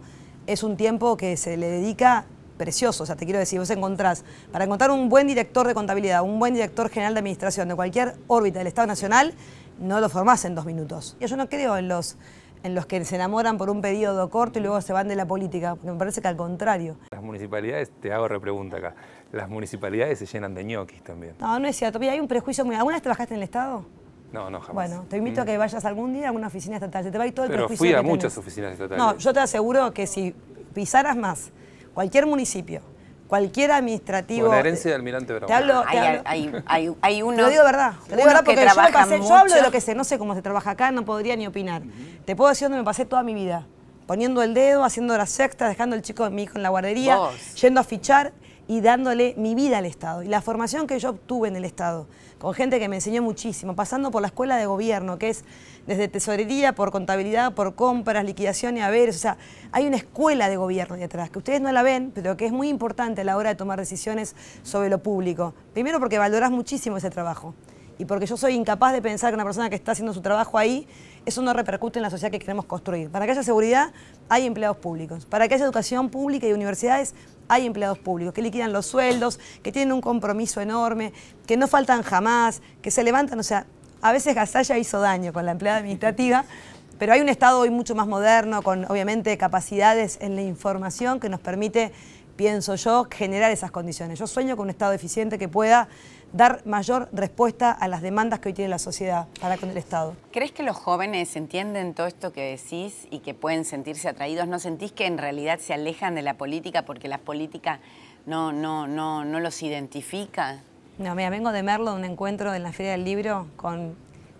es 0.47 0.63
un 0.63 0.77
tiempo 0.77 1.17
que 1.17 1.37
se 1.37 1.57
le 1.57 1.67
dedica 1.67 2.25
precioso. 2.57 3.03
O 3.03 3.05
sea, 3.05 3.15
te 3.15 3.25
quiero 3.25 3.39
decir, 3.39 3.59
vos 3.59 3.69
encontrás, 3.69 4.23
para 4.51 4.65
encontrar 4.65 4.91
un 4.91 5.09
buen 5.09 5.27
director 5.27 5.67
de 5.67 5.73
contabilidad, 5.73 6.23
un 6.23 6.39
buen 6.39 6.53
director 6.53 6.89
general 6.89 7.13
de 7.13 7.19
administración 7.19 7.67
de 7.67 7.75
cualquier 7.75 8.15
órbita 8.27 8.59
del 8.59 8.67
Estado 8.67 8.87
Nacional, 8.87 9.33
no 9.79 9.99
lo 9.99 10.09
formás 10.09 10.45
en 10.45 10.55
dos 10.55 10.65
minutos. 10.65 11.17
Yo 11.19 11.35
no 11.35 11.49
creo 11.49 11.77
en 11.77 11.87
los, 11.87 12.17
en 12.63 12.75
los 12.75 12.85
que 12.85 13.03
se 13.05 13.15
enamoran 13.15 13.57
por 13.57 13.69
un 13.69 13.81
periodo 13.81 14.29
corto 14.29 14.59
y 14.59 14.61
luego 14.61 14.79
se 14.81 14.93
van 14.93 15.07
de 15.07 15.15
la 15.15 15.25
política, 15.25 15.75
porque 15.75 15.91
me 15.91 15.97
parece 15.97 16.21
que 16.21 16.27
al 16.27 16.37
contrario. 16.37 16.97
Las 17.11 17.23
municipalidades, 17.23 17.91
te 18.01 18.13
hago 18.13 18.27
repregunta 18.27 18.77
acá, 18.77 18.95
las 19.31 19.49
municipalidades 19.49 20.19
se 20.19 20.25
llenan 20.25 20.53
de 20.53 20.63
ñoquis 20.63 21.03
también. 21.03 21.35
No, 21.39 21.59
no 21.59 21.67
es 21.67 21.75
cierto. 21.75 21.99
Hay 21.99 22.19
un 22.19 22.27
prejuicio 22.27 22.63
muy... 22.65 22.75
¿Alguna 22.75 22.95
vez 22.95 23.01
trabajaste 23.01 23.33
en 23.33 23.39
el 23.39 23.43
Estado? 23.43 23.85
No, 24.33 24.49
no, 24.49 24.59
jamás. 24.59 24.89
Bueno, 24.89 25.05
te 25.07 25.17
invito 25.17 25.41
a 25.41 25.45
que 25.45 25.55
vayas 25.57 25.85
algún 25.85 26.11
día 26.11 26.23
a 26.23 26.27
alguna 26.27 26.47
oficina 26.47 26.75
estatal. 26.75 27.09
te 27.09 27.17
va 27.17 27.23
a 27.23 27.27
ir 27.27 27.35
todo 27.35 27.45
el 27.45 27.51
Pero 27.51 27.69
fui 27.69 27.93
a 27.93 28.01
muchas 28.01 28.35
oficinas 28.35 28.73
estatales. 28.73 28.97
No, 28.97 29.15
yo 29.17 29.31
te 29.31 29.39
aseguro 29.39 29.93
que 29.93 30.07
si 30.07 30.35
pisaras 30.73 31.15
más 31.15 31.51
cualquier 31.93 32.25
municipio, 32.25 32.81
cualquier 33.27 33.71
administrativo. 33.71 34.47
Con 34.47 34.55
la 34.55 34.59
herencia 34.59 34.89
de 34.89 34.95
Almirante 34.95 35.33
Brown. 35.33 35.47
Te 35.47 35.53
hablo, 35.53 35.83
te 35.83 35.97
hay, 35.99 36.51
hay, 36.65 36.95
hay, 36.99 37.21
uno. 37.21 37.35
Te 37.35 37.41
lo 37.43 37.49
digo 37.49 37.63
verdad. 37.63 37.93
Te 38.05 38.09
lo 38.09 38.17
digo 38.17 38.27
verdad 38.27 38.43
porque 38.43 38.65
yo, 38.67 38.81
me 38.81 38.91
pasé, 38.91 39.19
yo 39.19 39.35
hablo 39.35 39.53
de 39.53 39.61
lo 39.61 39.71
que 39.71 39.81
sé, 39.81 39.93
no 39.93 40.03
sé 40.03 40.17
cómo 40.17 40.33
se 40.33 40.41
trabaja 40.41 40.71
acá, 40.71 40.89
no 40.89 41.05
podría 41.05 41.35
ni 41.35 41.45
opinar. 41.45 41.83
Te 42.25 42.35
puedo 42.35 42.49
decir 42.49 42.65
dónde 42.65 42.79
me 42.79 42.83
pasé 42.83 43.05
toda 43.05 43.21
mi 43.21 43.35
vida. 43.35 43.67
Poniendo 44.07 44.41
el 44.41 44.55
dedo, 44.55 44.83
haciendo 44.83 45.13
horas 45.13 45.29
sextas, 45.29 45.69
dejando 45.69 45.95
el 45.95 46.01
chico 46.01 46.23
de 46.23 46.31
mi 46.31 46.43
hijo 46.43 46.57
en 46.57 46.63
la 46.63 46.69
guardería, 46.69 47.19
yendo 47.61 47.79
a 47.79 47.83
fichar 47.83 48.33
y 48.73 48.81
dándole 48.81 49.35
mi 49.37 49.53
vida 49.53 49.77
al 49.77 49.85
Estado. 49.85 50.23
Y 50.23 50.27
la 50.27 50.41
formación 50.41 50.87
que 50.87 50.97
yo 50.97 51.11
obtuve 51.11 51.47
en 51.47 51.55
el 51.55 51.63
Estado, 51.63 52.07
con 52.39 52.55
gente 52.55 52.79
que 52.79 52.89
me 52.89 52.95
enseñó 52.95 53.21
muchísimo, 53.21 53.75
pasando 53.75 54.09
por 54.09 54.23
la 54.23 54.29
escuela 54.29 54.57
de 54.57 54.65
gobierno, 54.65 55.19
que 55.19 55.29
es 55.29 55.45
desde 55.85 56.07
tesorería, 56.07 56.73
por 56.73 56.89
contabilidad, 56.89 57.53
por 57.53 57.75
compras, 57.75 58.25
liquidación 58.25 58.75
y 58.75 58.81
haberes. 58.81 59.17
O 59.17 59.19
sea, 59.19 59.37
hay 59.71 59.85
una 59.85 59.97
escuela 59.97 60.49
de 60.49 60.57
gobierno 60.57 60.97
detrás, 60.97 61.29
que 61.29 61.37
ustedes 61.37 61.61
no 61.61 61.71
la 61.71 61.83
ven, 61.83 62.11
pero 62.15 62.35
que 62.35 62.47
es 62.47 62.51
muy 62.51 62.67
importante 62.67 63.21
a 63.21 63.23
la 63.25 63.37
hora 63.37 63.49
de 63.49 63.55
tomar 63.55 63.77
decisiones 63.77 64.35
sobre 64.63 64.89
lo 64.89 65.03
público. 65.03 65.53
Primero 65.73 65.99
porque 65.99 66.17
valorás 66.17 66.49
muchísimo 66.49 66.97
ese 66.97 67.11
trabajo 67.11 67.53
y 67.99 68.05
porque 68.05 68.25
yo 68.25 68.37
soy 68.37 68.55
incapaz 68.55 68.93
de 68.93 69.03
pensar 69.03 69.29
que 69.29 69.35
una 69.35 69.43
persona 69.43 69.69
que 69.69 69.75
está 69.75 69.91
haciendo 69.91 70.13
su 70.13 70.21
trabajo 70.21 70.57
ahí, 70.57 70.87
eso 71.25 71.41
no 71.41 71.53
repercute 71.53 71.99
en 71.99 72.03
la 72.03 72.09
sociedad 72.09 72.31
que 72.31 72.39
queremos 72.39 72.65
construir. 72.65 73.09
Para 73.09 73.25
que 73.25 73.31
haya 73.31 73.43
seguridad, 73.43 73.91
hay 74.29 74.45
empleados 74.45 74.77
públicos. 74.77 75.25
Para 75.25 75.47
que 75.47 75.55
haya 75.55 75.65
educación 75.65 76.09
pública 76.09 76.47
y 76.47 76.53
universidades, 76.53 77.13
hay 77.47 77.65
empleados 77.65 77.99
públicos 77.99 78.33
que 78.33 78.41
liquidan 78.41 78.73
los 78.73 78.85
sueldos, 78.85 79.39
que 79.61 79.71
tienen 79.71 79.93
un 79.93 80.01
compromiso 80.01 80.61
enorme, 80.61 81.13
que 81.45 81.57
no 81.57 81.67
faltan 81.67 82.03
jamás, 82.03 82.61
que 82.81 82.91
se 82.91 83.03
levantan, 83.03 83.39
o 83.39 83.43
sea, 83.43 83.65
a 84.01 84.11
veces 84.11 84.35
Gasalla 84.35 84.77
hizo 84.77 84.99
daño 84.99 85.31
con 85.33 85.45
la 85.45 85.51
empleada 85.51 85.79
administrativa, 85.79 86.45
pero 86.99 87.13
hay 87.13 87.21
un 87.21 87.29
Estado 87.29 87.59
hoy 87.59 87.69
mucho 87.69 87.95
más 87.95 88.07
moderno, 88.07 88.61
con 88.61 88.85
obviamente 88.85 89.37
capacidades 89.37 90.17
en 90.21 90.35
la 90.35 90.41
información 90.41 91.19
que 91.19 91.29
nos 91.29 91.39
permite, 91.39 91.91
pienso 92.35 92.75
yo, 92.75 93.07
generar 93.09 93.51
esas 93.51 93.71
condiciones. 93.71 94.19
Yo 94.19 94.27
sueño 94.27 94.57
con 94.57 94.65
un 94.65 94.69
Estado 94.71 94.93
eficiente 94.93 95.37
que 95.37 95.47
pueda 95.47 95.87
dar 96.33 96.65
mayor 96.65 97.07
respuesta 97.13 97.71
a 97.71 97.87
las 97.87 98.01
demandas 98.01 98.39
que 98.39 98.49
hoy 98.49 98.53
tiene 98.53 98.69
la 98.69 98.79
sociedad 98.79 99.27
para 99.39 99.57
con 99.57 99.69
el 99.69 99.77
Estado. 99.77 100.15
¿Crees 100.31 100.51
que 100.51 100.63
los 100.63 100.75
jóvenes 100.75 101.35
entienden 101.35 101.93
todo 101.93 102.07
esto 102.07 102.33
que 102.33 102.41
decís 102.41 103.07
y 103.11 103.19
que 103.19 103.33
pueden 103.33 103.63
sentirse 103.63 104.09
atraídos? 104.09 104.47
¿No 104.47 104.59
sentís 104.59 104.91
que 104.91 105.05
en 105.05 105.17
realidad 105.17 105.59
se 105.59 105.73
alejan 105.73 106.15
de 106.15 106.23
la 106.23 106.33
política 106.33 106.83
porque 106.83 107.07
la 107.07 107.19
política 107.19 107.79
no, 108.25 108.51
no, 108.51 108.87
no, 108.87 109.23
no 109.23 109.39
los 109.39 109.61
identifica? 109.61 110.61
No, 110.97 111.15
mira, 111.15 111.29
vengo 111.29 111.51
de 111.51 111.63
Merlo, 111.63 111.91
de 111.91 111.97
un 111.97 112.05
encuentro 112.05 112.53
en 112.53 112.63
la 112.63 112.73
Feria 112.73 112.91
del 112.93 113.05
Libro 113.05 113.47
con 113.55 113.95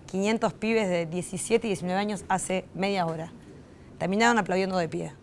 500 0.08 0.54
pibes 0.54 0.90
de 0.90 1.06
17 1.06 1.68
y 1.68 1.70
19 1.70 2.00
años 2.00 2.26
hace 2.28 2.66
media 2.74 3.06
hora. 3.06 3.32
Terminaron 4.00 4.38
aplaudiendo 4.38 4.78
de 4.78 4.90
pie. 4.90 5.14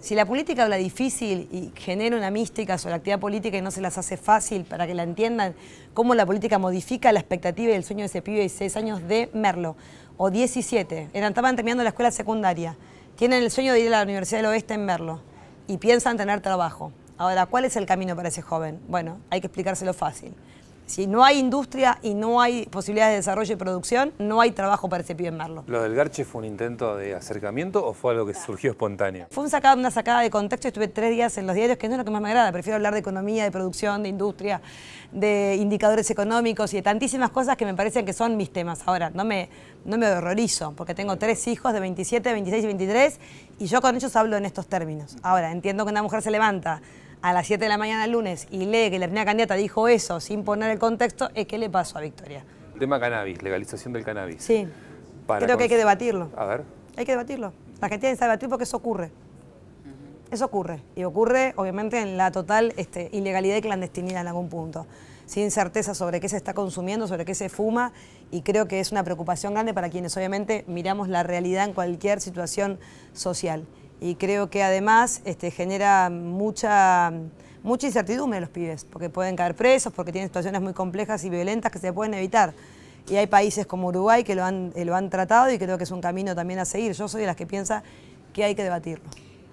Si 0.00 0.14
la 0.14 0.24
política 0.24 0.62
habla 0.62 0.76
difícil 0.76 1.48
y 1.50 1.72
genera 1.74 2.16
una 2.16 2.30
mística 2.30 2.78
sobre 2.78 2.92
la 2.92 2.96
actividad 2.98 3.18
política 3.18 3.58
y 3.58 3.62
no 3.62 3.72
se 3.72 3.80
las 3.80 3.98
hace 3.98 4.16
fácil 4.16 4.64
para 4.64 4.86
que 4.86 4.94
la 4.94 5.02
entiendan, 5.02 5.54
cómo 5.92 6.14
la 6.14 6.24
política 6.24 6.58
modifica 6.58 7.10
la 7.10 7.18
expectativa 7.18 7.72
y 7.72 7.74
el 7.74 7.82
sueño 7.82 8.02
de 8.02 8.06
ese 8.06 8.22
pibe 8.22 8.36
de 8.36 8.42
16 8.42 8.76
años 8.76 9.08
de 9.08 9.28
Merlo, 9.34 9.76
o 10.16 10.30
17, 10.30 11.10
eran, 11.12 11.30
estaban 11.30 11.56
terminando 11.56 11.82
la 11.82 11.90
escuela 11.90 12.10
secundaria, 12.12 12.76
tienen 13.16 13.42
el 13.42 13.50
sueño 13.50 13.72
de 13.72 13.80
ir 13.80 13.88
a 13.88 13.98
la 13.98 14.02
Universidad 14.04 14.38
del 14.38 14.46
Oeste 14.46 14.74
en 14.74 14.84
Merlo 14.84 15.20
y 15.66 15.78
piensan 15.78 16.16
tener 16.16 16.40
trabajo. 16.40 16.92
Ahora, 17.16 17.46
¿cuál 17.46 17.64
es 17.64 17.74
el 17.76 17.84
camino 17.84 18.14
para 18.14 18.28
ese 18.28 18.42
joven? 18.42 18.80
Bueno, 18.88 19.18
hay 19.30 19.40
que 19.40 19.48
explicárselo 19.48 19.94
fácil. 19.94 20.32
Si 20.88 21.06
no 21.06 21.22
hay 21.22 21.38
industria 21.38 21.98
y 22.02 22.14
no 22.14 22.40
hay 22.40 22.64
posibilidades 22.64 23.12
de 23.12 23.16
desarrollo 23.18 23.52
y 23.52 23.56
producción, 23.56 24.14
no 24.18 24.40
hay 24.40 24.52
trabajo 24.52 24.88
para 24.88 25.02
ese 25.02 25.14
pibe 25.14 25.28
en 25.28 25.36
Merlo. 25.36 25.62
¿Lo 25.66 25.82
del 25.82 25.94
Garche 25.94 26.24
fue 26.24 26.38
un 26.38 26.46
intento 26.46 26.96
de 26.96 27.14
acercamiento 27.14 27.84
o 27.84 27.92
fue 27.92 28.12
algo 28.12 28.24
que 28.24 28.32
surgió 28.32 28.70
espontáneo? 28.70 29.26
Fue 29.30 29.44
una 29.44 29.90
sacada 29.90 30.22
de 30.22 30.30
contexto. 30.30 30.66
Estuve 30.66 30.88
tres 30.88 31.10
días 31.10 31.36
en 31.36 31.46
los 31.46 31.54
diarios, 31.54 31.76
que 31.76 31.88
no 31.88 31.94
es 31.94 31.98
lo 31.98 32.06
que 32.06 32.10
más 32.10 32.22
me 32.22 32.28
agrada. 32.28 32.50
Prefiero 32.52 32.76
hablar 32.76 32.94
de 32.94 33.00
economía, 33.00 33.44
de 33.44 33.50
producción, 33.50 34.02
de 34.02 34.08
industria, 34.08 34.62
de 35.12 35.56
indicadores 35.56 36.10
económicos 36.10 36.72
y 36.72 36.76
de 36.76 36.82
tantísimas 36.82 37.30
cosas 37.30 37.58
que 37.58 37.66
me 37.66 37.74
parecen 37.74 38.06
que 38.06 38.14
son 38.14 38.38
mis 38.38 38.50
temas. 38.50 38.80
Ahora, 38.86 39.10
no 39.10 39.26
me, 39.26 39.50
no 39.84 39.98
me 39.98 40.10
horrorizo, 40.10 40.72
porque 40.72 40.94
tengo 40.94 41.16
tres 41.18 41.46
hijos 41.48 41.74
de 41.74 41.80
27, 41.80 42.32
26 42.32 42.64
y 42.64 42.66
23 42.66 43.20
y 43.58 43.66
yo 43.66 43.82
con 43.82 43.94
ellos 43.94 44.16
hablo 44.16 44.38
en 44.38 44.46
estos 44.46 44.66
términos. 44.66 45.18
Ahora, 45.22 45.52
entiendo 45.52 45.84
que 45.84 45.90
una 45.90 46.02
mujer 46.02 46.22
se 46.22 46.30
levanta 46.30 46.80
a 47.22 47.32
las 47.32 47.46
7 47.46 47.64
de 47.64 47.68
la 47.68 47.78
mañana 47.78 48.04
el 48.04 48.12
lunes 48.12 48.46
y 48.50 48.66
lee 48.66 48.90
que 48.90 48.98
la 48.98 49.06
primera 49.06 49.24
candidata 49.24 49.54
dijo 49.54 49.88
eso 49.88 50.20
sin 50.20 50.44
poner 50.44 50.70
el 50.70 50.78
contexto, 50.78 51.30
es 51.34 51.46
qué 51.46 51.58
le 51.58 51.68
pasó 51.70 51.98
a 51.98 52.00
Victoria. 52.00 52.44
El 52.74 52.80
tema 52.80 53.00
cannabis, 53.00 53.42
legalización 53.42 53.92
del 53.92 54.04
cannabis. 54.04 54.42
Sí. 54.42 54.68
Creo 55.26 55.56
que 55.56 55.64
hay 55.64 55.68
que 55.68 55.76
debatirlo. 55.76 56.30
A 56.36 56.46
ver. 56.46 56.64
Hay 56.96 57.04
que 57.04 57.12
debatirlo. 57.12 57.52
La 57.80 57.88
gente 57.88 58.06
tiene 58.06 58.16
que 58.16 58.24
debatir 58.24 58.48
porque 58.48 58.64
eso 58.64 58.76
ocurre. 58.76 59.10
Eso 60.30 60.44
ocurre. 60.44 60.82
Y 60.94 61.04
ocurre, 61.04 61.54
obviamente, 61.56 62.00
en 62.00 62.16
la 62.16 62.30
total 62.30 62.72
este, 62.76 63.08
ilegalidad 63.12 63.56
y 63.56 63.60
clandestinidad 63.62 64.22
en 64.22 64.28
algún 64.28 64.48
punto. 64.48 64.86
sin 65.26 65.50
certeza 65.50 65.94
sobre 65.94 66.20
qué 66.20 66.28
se 66.30 66.38
está 66.38 66.54
consumiendo, 66.54 67.06
sobre 67.06 67.26
qué 67.26 67.34
se 67.34 67.50
fuma, 67.50 67.92
y 68.30 68.40
creo 68.40 68.66
que 68.66 68.80
es 68.80 68.92
una 68.92 69.04
preocupación 69.04 69.52
grande 69.52 69.74
para 69.74 69.90
quienes 69.90 70.16
obviamente 70.16 70.64
miramos 70.66 71.08
la 71.08 71.22
realidad 71.22 71.66
en 71.66 71.74
cualquier 71.74 72.22
situación 72.22 72.78
social. 73.12 73.66
Y 74.00 74.14
creo 74.14 74.48
que 74.48 74.62
además 74.62 75.22
este, 75.24 75.50
genera 75.50 76.08
mucha, 76.10 77.12
mucha 77.62 77.86
incertidumbre 77.86 78.38
en 78.38 78.42
los 78.42 78.50
pibes, 78.50 78.84
porque 78.84 79.10
pueden 79.10 79.36
caer 79.36 79.54
presos, 79.54 79.92
porque 79.92 80.12
tienen 80.12 80.28
situaciones 80.28 80.60
muy 80.60 80.72
complejas 80.72 81.24
y 81.24 81.30
violentas 81.30 81.72
que 81.72 81.78
se 81.78 81.92
pueden 81.92 82.14
evitar. 82.14 82.54
Y 83.08 83.16
hay 83.16 83.26
países 83.26 83.66
como 83.66 83.88
Uruguay 83.88 84.22
que 84.22 84.34
lo 84.34 84.44
han, 84.44 84.72
lo 84.76 84.94
han 84.94 85.10
tratado 85.10 85.50
y 85.50 85.58
creo 85.58 85.78
que 85.78 85.84
es 85.84 85.90
un 85.90 86.00
camino 86.00 86.34
también 86.34 86.60
a 86.60 86.64
seguir. 86.64 86.92
Yo 86.92 87.08
soy 87.08 87.22
de 87.22 87.26
las 87.26 87.36
que 87.36 87.46
piensa 87.46 87.82
que 88.32 88.44
hay 88.44 88.54
que 88.54 88.62
debatirlo. 88.62 89.04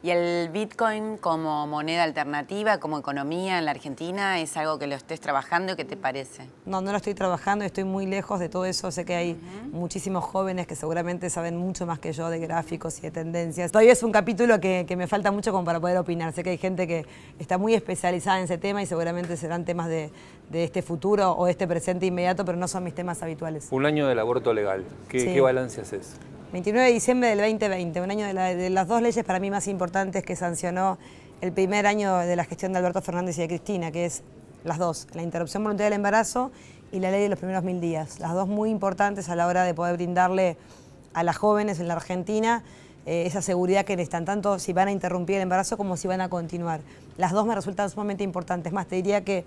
¿Y 0.06 0.12
el 0.12 0.50
Bitcoin 0.50 1.18
como 1.18 1.66
moneda 1.66 2.04
alternativa, 2.04 2.78
como 2.78 3.00
economía 3.00 3.58
en 3.58 3.66
la 3.66 3.72
Argentina, 3.72 4.40
es 4.40 4.56
algo 4.56 4.78
que 4.78 4.86
lo 4.86 4.94
estés 4.94 5.20
trabajando 5.20 5.74
y 5.74 5.76
qué 5.78 5.84
te 5.84 5.98
parece? 5.98 6.48
No, 6.68 6.80
no 6.80 6.92
lo 6.92 6.98
estoy 6.98 7.16
trabajando, 7.16 7.66
estoy 7.66 7.86
muy 7.86 8.06
lejos 8.06 8.40
de 8.40 8.48
todo 8.48 8.66
eso. 8.66 8.92
Sé 8.92 9.04
que 9.04 9.16
hay 9.16 9.34
muchísimos 9.72 10.24
jóvenes 10.24 10.68
que 10.68 10.76
seguramente 10.76 11.28
saben 11.32 11.58
mucho 11.58 11.88
más 11.88 11.98
que 11.98 12.14
yo 12.14 12.30
de 12.30 12.38
gráficos 12.38 13.00
y 13.00 13.02
de 13.02 13.10
tendencias. 13.10 13.72
Todavía 13.72 13.94
es 13.94 14.04
un 14.04 14.12
capítulo 14.12 14.60
que, 14.60 14.86
me 14.96 15.08
falta 15.08 15.32
mucho 15.32 15.52
como 15.52 15.66
para 15.66 15.80
poder 15.80 15.98
opinar. 15.98 16.34
Sé 16.34 16.44
que 16.44 16.52
hay 16.52 16.60
gente 16.60 16.86
que 16.86 17.08
está 17.40 17.58
muy 17.58 17.74
especializada 17.74 18.38
en 18.38 18.44
ese 18.44 18.60
tema 18.60 18.84
y 18.84 18.86
seguramente 18.86 19.36
serán 19.38 19.66
temas 19.66 19.88
de, 19.88 20.12
este 20.54 20.82
futuro 20.82 21.32
o 21.32 21.48
este 21.48 21.68
presente 21.68 22.06
inmediato, 22.06 22.46
pero 22.46 22.58
no 22.58 22.68
son 22.68 22.84
mis 22.84 22.96
temas 22.96 23.22
habituales. 23.24 23.68
Un 23.72 23.86
año 23.86 24.08
del 24.08 24.20
aborto 24.20 24.54
legal. 24.54 24.84
¿Qué, 25.10 25.26
¿qué 25.26 25.42
balance 25.42 25.82
haces? 25.82 26.18
29 26.52 26.88
de 26.88 26.94
diciembre 26.94 27.30
del 27.30 27.40
2020, 27.40 28.02
un 28.02 28.12
año 28.12 28.28
de, 28.28 28.70
las 28.70 28.88
dos 28.88 29.02
leyes 29.02 29.26
para 29.26 29.40
mí 29.40 29.52
más 29.52 29.68
importantes 29.68 30.24
que 30.24 30.36
sancionó 30.36 30.98
el 31.42 31.52
primer 31.52 31.86
año 31.86 32.18
de 32.20 32.36
la 32.36 32.46
gestión 32.46 32.72
de 32.72 32.80
Alberto 32.80 33.02
Fernández 33.02 33.38
y 33.38 33.42
de 33.42 33.48
Cristina, 33.48 33.92
que 33.92 34.06
es 34.06 34.24
las 34.64 34.78
dos, 34.78 35.08
la 35.14 35.22
interrupción 35.22 35.64
voluntaria 35.64 35.88
del 35.88 35.98
embarazo 35.98 36.52
y 36.92 37.00
la 37.00 37.12
ley 37.12 37.24
de 37.24 37.30
los 37.30 37.40
primeros 37.40 37.64
mil 37.64 37.82
días. 37.82 38.20
Las 38.20 38.34
dos 38.34 38.48
muy 38.48 38.70
importantes 38.70 39.28
a 39.28 39.36
la 39.36 39.48
hora 39.48 39.64
de 39.64 39.74
poder 39.74 39.98
brindarle 39.98 40.56
a 41.14 41.24
las 41.24 41.36
jóvenes 41.36 41.80
en 41.80 41.90
la 41.90 41.96
Argentina 41.96 42.64
eh, 43.06 43.26
esa 43.26 43.42
seguridad 43.42 43.86
que 43.86 43.96
necesitan, 43.96 44.26
tanto 44.26 44.58
si 44.58 44.74
van 44.74 44.88
a 44.88 44.92
interrumpir 44.92 45.36
el 45.36 45.42
embarazo 45.42 45.78
como 45.78 45.98
si 45.98 46.08
van 46.08 46.22
a 46.22 46.30
continuar. 46.30 46.82
Las 47.18 47.34
dos 47.34 47.46
me 47.46 47.54
resultan 47.54 47.90
sumamente 47.90 48.24
importantes. 48.24 48.72
Más, 48.74 48.88
te 48.88 48.96
diría 48.96 49.24
que 49.24 49.46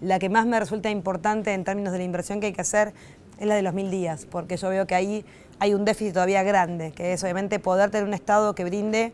la 0.00 0.18
que 0.18 0.28
más 0.28 0.46
me 0.46 0.58
resulta 0.58 0.90
importante 0.90 1.52
en 1.52 1.64
términos 1.64 1.92
de 1.92 1.98
la 1.98 2.04
inversión 2.04 2.40
que 2.40 2.46
hay 2.46 2.52
que 2.52 2.60
hacer 2.60 2.92
es 3.38 3.46
la 3.46 3.54
de 3.54 3.62
los 3.62 3.74
mil 3.74 3.90
días, 3.90 4.26
porque 4.26 4.56
yo 4.56 4.68
veo 4.68 4.86
que 4.86 4.94
ahí 4.94 5.24
hay 5.58 5.74
un 5.74 5.84
déficit 5.84 6.14
todavía 6.14 6.42
grande, 6.42 6.92
que 6.92 7.12
es 7.12 7.22
obviamente 7.22 7.58
poder 7.58 7.90
tener 7.90 8.06
un 8.06 8.14
Estado 8.14 8.54
que 8.54 8.64
brinde 8.64 9.12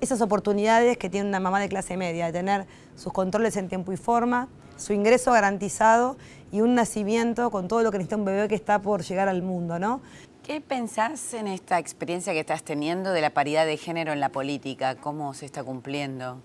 esas 0.00 0.20
oportunidades 0.20 0.98
que 0.98 1.08
tiene 1.08 1.28
una 1.28 1.40
mamá 1.40 1.60
de 1.60 1.68
clase 1.68 1.96
media, 1.96 2.26
de 2.26 2.32
tener 2.32 2.66
sus 2.96 3.12
controles 3.12 3.56
en 3.56 3.68
tiempo 3.68 3.92
y 3.92 3.96
forma, 3.96 4.48
su 4.76 4.92
ingreso 4.92 5.32
garantizado 5.32 6.16
y 6.52 6.60
un 6.60 6.74
nacimiento 6.74 7.50
con 7.50 7.66
todo 7.68 7.82
lo 7.82 7.90
que 7.90 7.98
necesita 7.98 8.16
un 8.16 8.24
bebé 8.24 8.48
que 8.48 8.54
está 8.54 8.80
por 8.80 9.02
llegar 9.02 9.28
al 9.28 9.42
mundo, 9.42 9.78
¿no? 9.78 10.00
¿Qué 10.42 10.60
pensás 10.60 11.34
en 11.34 11.48
esta 11.48 11.78
experiencia 11.78 12.32
que 12.32 12.40
estás 12.40 12.62
teniendo 12.62 13.12
de 13.12 13.20
la 13.20 13.30
paridad 13.30 13.66
de 13.66 13.76
género 13.76 14.12
en 14.12 14.20
la 14.20 14.28
política? 14.28 14.94
¿Cómo 14.94 15.34
se 15.34 15.46
está 15.46 15.64
cumpliendo? 15.64 16.40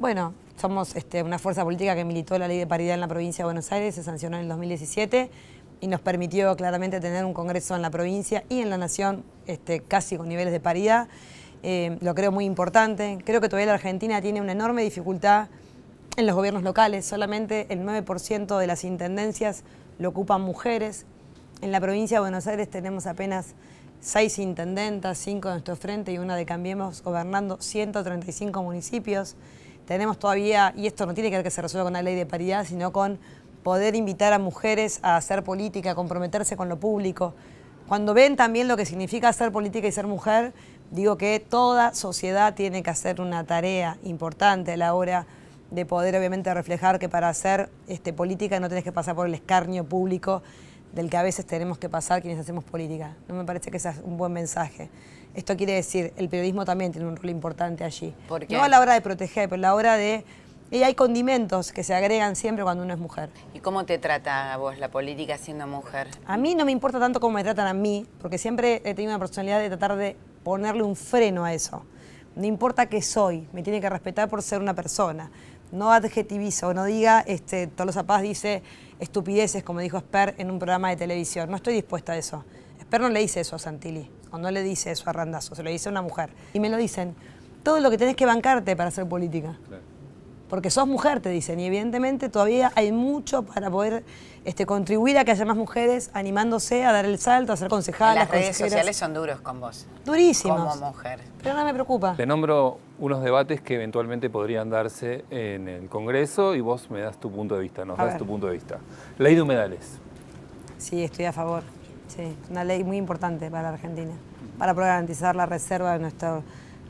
Bueno, 0.00 0.32
somos 0.56 0.96
este, 0.96 1.22
una 1.22 1.38
fuerza 1.38 1.62
política 1.62 1.94
que 1.94 2.06
militó 2.06 2.38
la 2.38 2.48
ley 2.48 2.56
de 2.56 2.66
paridad 2.66 2.94
en 2.94 3.00
la 3.00 3.06
provincia 3.06 3.42
de 3.42 3.48
Buenos 3.48 3.70
Aires, 3.70 3.96
se 3.96 4.02
sancionó 4.02 4.38
en 4.38 4.44
el 4.44 4.48
2017 4.48 5.30
y 5.82 5.88
nos 5.88 6.00
permitió 6.00 6.56
claramente 6.56 7.00
tener 7.00 7.26
un 7.26 7.34
congreso 7.34 7.76
en 7.76 7.82
la 7.82 7.90
provincia 7.90 8.42
y 8.48 8.60
en 8.60 8.70
la 8.70 8.78
nación 8.78 9.22
este, 9.46 9.80
casi 9.80 10.16
con 10.16 10.26
niveles 10.26 10.54
de 10.54 10.60
paridad. 10.60 11.08
Eh, 11.62 11.98
lo 12.00 12.14
creo 12.14 12.32
muy 12.32 12.46
importante. 12.46 13.18
Creo 13.26 13.42
que 13.42 13.50
todavía 13.50 13.66
la 13.66 13.74
Argentina 13.74 14.22
tiene 14.22 14.40
una 14.40 14.52
enorme 14.52 14.82
dificultad 14.82 15.48
en 16.16 16.26
los 16.26 16.34
gobiernos 16.34 16.62
locales. 16.62 17.04
Solamente 17.04 17.66
el 17.68 17.80
9% 17.80 18.56
de 18.56 18.66
las 18.66 18.84
intendencias 18.84 19.64
lo 19.98 20.08
ocupan 20.08 20.40
mujeres. 20.40 21.04
En 21.60 21.72
la 21.72 21.80
provincia 21.80 22.16
de 22.16 22.20
Buenos 22.22 22.46
Aires 22.46 22.70
tenemos 22.70 23.06
apenas 23.06 23.54
seis 24.00 24.38
intendentas, 24.38 25.18
cinco 25.18 25.48
de 25.48 25.56
nuestro 25.56 25.76
frente 25.76 26.10
y 26.10 26.16
una 26.16 26.36
de 26.36 26.46
Cambiemos 26.46 27.02
gobernando 27.02 27.58
135 27.60 28.62
municipios. 28.62 29.36
Tenemos 29.90 30.20
todavía, 30.20 30.72
y 30.76 30.86
esto 30.86 31.04
no 31.04 31.14
tiene 31.14 31.30
que 31.30 31.36
ver 31.38 31.42
que 31.42 31.50
se 31.50 31.60
resuelva 31.60 31.86
con 31.86 31.94
la 31.94 32.02
ley 32.02 32.14
de 32.14 32.24
paridad, 32.24 32.64
sino 32.64 32.92
con 32.92 33.18
poder 33.64 33.96
invitar 33.96 34.32
a 34.32 34.38
mujeres 34.38 35.00
a 35.02 35.16
hacer 35.16 35.42
política, 35.42 35.90
a 35.90 35.94
comprometerse 35.96 36.56
con 36.56 36.68
lo 36.68 36.78
público. 36.78 37.34
Cuando 37.88 38.14
ven 38.14 38.36
también 38.36 38.68
lo 38.68 38.76
que 38.76 38.86
significa 38.86 39.28
hacer 39.28 39.50
política 39.50 39.88
y 39.88 39.90
ser 39.90 40.06
mujer, 40.06 40.52
digo 40.92 41.18
que 41.18 41.40
toda 41.40 41.92
sociedad 41.92 42.54
tiene 42.54 42.84
que 42.84 42.90
hacer 42.90 43.20
una 43.20 43.42
tarea 43.42 43.98
importante 44.04 44.74
a 44.74 44.76
la 44.76 44.94
hora 44.94 45.26
de 45.72 45.84
poder 45.84 46.14
obviamente 46.14 46.54
reflejar 46.54 47.00
que 47.00 47.08
para 47.08 47.28
hacer 47.28 47.68
este, 47.88 48.12
política 48.12 48.60
no 48.60 48.68
tenés 48.68 48.84
que 48.84 48.92
pasar 48.92 49.16
por 49.16 49.26
el 49.26 49.34
escarnio 49.34 49.82
público 49.82 50.44
del 50.92 51.10
que 51.10 51.16
a 51.16 51.22
veces 51.22 51.46
tenemos 51.46 51.78
que 51.78 51.88
pasar 51.88 52.20
quienes 52.20 52.40
hacemos 52.40 52.64
política. 52.64 53.16
No 53.28 53.34
me 53.34 53.44
parece 53.44 53.70
que 53.70 53.78
sea 53.78 53.94
un 54.04 54.16
buen 54.16 54.32
mensaje. 54.32 54.90
Esto 55.34 55.56
quiere 55.56 55.74
decir, 55.74 56.12
el 56.16 56.28
periodismo 56.28 56.64
también 56.64 56.92
tiene 56.92 57.06
un 57.06 57.16
rol 57.16 57.30
importante 57.30 57.84
allí. 57.84 58.14
No 58.48 58.62
a 58.62 58.68
la 58.68 58.80
hora 58.80 58.94
de 58.94 59.00
proteger, 59.00 59.48
pero 59.48 59.60
a 59.60 59.62
la 59.62 59.74
hora 59.74 59.96
de 59.96 60.24
y 60.72 60.84
hay 60.84 60.94
condimentos 60.94 61.72
que 61.72 61.82
se 61.82 61.94
agregan 61.94 62.36
siempre 62.36 62.62
cuando 62.62 62.84
uno 62.84 62.94
es 62.94 63.00
mujer. 63.00 63.28
¿Y 63.54 63.58
cómo 63.58 63.84
te 63.86 63.98
trata 63.98 64.52
a 64.52 64.56
vos 64.56 64.78
la 64.78 64.88
política 64.88 65.36
siendo 65.36 65.66
mujer? 65.66 66.06
A 66.26 66.36
mí 66.36 66.54
no 66.54 66.64
me 66.64 66.70
importa 66.70 67.00
tanto 67.00 67.18
cómo 67.18 67.34
me 67.34 67.42
tratan 67.42 67.66
a 67.66 67.74
mí, 67.74 68.06
porque 68.20 68.38
siempre 68.38 68.76
he 68.84 68.94
tenido 68.94 69.10
una 69.10 69.18
personalidad 69.18 69.58
de 69.58 69.66
tratar 69.66 69.96
de 69.96 70.16
ponerle 70.44 70.84
un 70.84 70.94
freno 70.94 71.44
a 71.44 71.52
eso. 71.52 71.84
No 72.36 72.46
importa 72.46 72.86
qué 72.86 73.02
soy, 73.02 73.48
me 73.52 73.64
tiene 73.64 73.80
que 73.80 73.90
respetar 73.90 74.28
por 74.28 74.42
ser 74.42 74.60
una 74.60 74.72
persona. 74.72 75.28
No 75.72 75.92
adjetivizo, 75.92 76.74
no 76.74 76.84
diga, 76.84 77.20
este, 77.20 77.66
Tolosa 77.66 78.04
Paz 78.04 78.22
dice 78.22 78.62
estupideces, 78.98 79.62
como 79.62 79.80
dijo 79.80 79.96
Esper 79.96 80.34
en 80.38 80.50
un 80.50 80.58
programa 80.58 80.90
de 80.90 80.96
televisión. 80.96 81.50
No 81.50 81.56
estoy 81.56 81.74
dispuesta 81.74 82.12
a 82.12 82.16
eso. 82.16 82.44
Esper 82.78 83.00
no 83.00 83.08
le 83.08 83.20
dice 83.20 83.40
eso 83.40 83.56
a 83.56 83.58
Santilli, 83.58 84.10
o 84.30 84.38
no 84.38 84.50
le 84.50 84.62
dice 84.62 84.90
eso 84.90 85.08
a 85.08 85.12
Randazo, 85.12 85.54
se 85.54 85.62
lo 85.62 85.70
dice 85.70 85.88
a 85.88 85.92
una 85.92 86.02
mujer. 86.02 86.30
Y 86.52 86.60
me 86.60 86.68
lo 86.68 86.76
dicen, 86.76 87.14
todo 87.62 87.80
lo 87.80 87.90
que 87.90 87.98
tenés 87.98 88.16
que 88.16 88.26
bancarte 88.26 88.74
para 88.76 88.88
hacer 88.88 89.08
política 89.08 89.56
porque 90.50 90.68
sos 90.68 90.86
mujer, 90.86 91.20
te 91.20 91.30
dicen, 91.30 91.60
y 91.60 91.66
evidentemente 91.66 92.28
todavía 92.28 92.72
hay 92.74 92.90
mucho 92.90 93.44
para 93.44 93.70
poder 93.70 94.04
este, 94.44 94.66
contribuir 94.66 95.16
a 95.16 95.24
que 95.24 95.30
haya 95.30 95.44
más 95.44 95.56
mujeres 95.56 96.10
animándose 96.12 96.84
a 96.84 96.92
dar 96.92 97.06
el 97.06 97.18
salto, 97.20 97.52
a 97.52 97.56
ser 97.56 97.68
concejalas. 97.68 98.28
Las 98.28 98.30
redes 98.30 98.56
sociales 98.56 98.96
son 98.96 99.14
duros 99.14 99.40
con 99.40 99.60
vos. 99.60 99.86
Durísimos. 100.04 100.74
Como 100.74 100.88
mujer. 100.88 101.20
Pero 101.40 101.54
no 101.54 101.64
me 101.64 101.72
preocupa. 101.72 102.16
Te 102.16 102.26
nombro 102.26 102.80
unos 103.00 103.22
debates 103.22 103.62
que 103.62 103.74
eventualmente 103.74 104.28
podrían 104.28 104.68
darse 104.68 105.24
en 105.30 105.68
el 105.68 105.88
Congreso 105.88 106.54
y 106.54 106.60
vos 106.60 106.90
me 106.90 107.00
das 107.00 107.18
tu 107.18 107.30
punto 107.32 107.56
de 107.56 107.62
vista, 107.62 107.84
nos 107.84 107.96
das 107.96 108.18
tu 108.18 108.26
punto 108.26 108.46
de 108.46 108.52
vista. 108.52 108.78
Ley 109.18 109.34
de 109.34 109.42
humedales. 109.42 109.98
Sí, 110.76 111.02
estoy 111.02 111.24
a 111.24 111.32
favor. 111.32 111.62
Sí, 112.08 112.36
una 112.50 112.62
ley 112.62 112.84
muy 112.84 112.98
importante 112.98 113.50
para 113.50 113.64
la 113.64 113.68
Argentina, 113.70 114.12
para 114.58 114.74
poder 114.74 114.88
garantizar 114.88 115.34
la 115.34 115.46
reserva 115.46 115.94
de 115.94 116.00
nuestro 116.00 116.42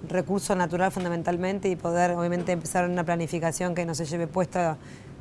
recurso 0.08 0.56
natural 0.56 0.90
fundamentalmente 0.90 1.68
y 1.68 1.76
poder 1.76 2.12
obviamente 2.12 2.52
empezar 2.52 2.88
una 2.88 3.04
planificación 3.04 3.74
que 3.74 3.84
no 3.84 3.94
se 3.94 4.04
lleve 4.04 4.26
puesta 4.26 4.78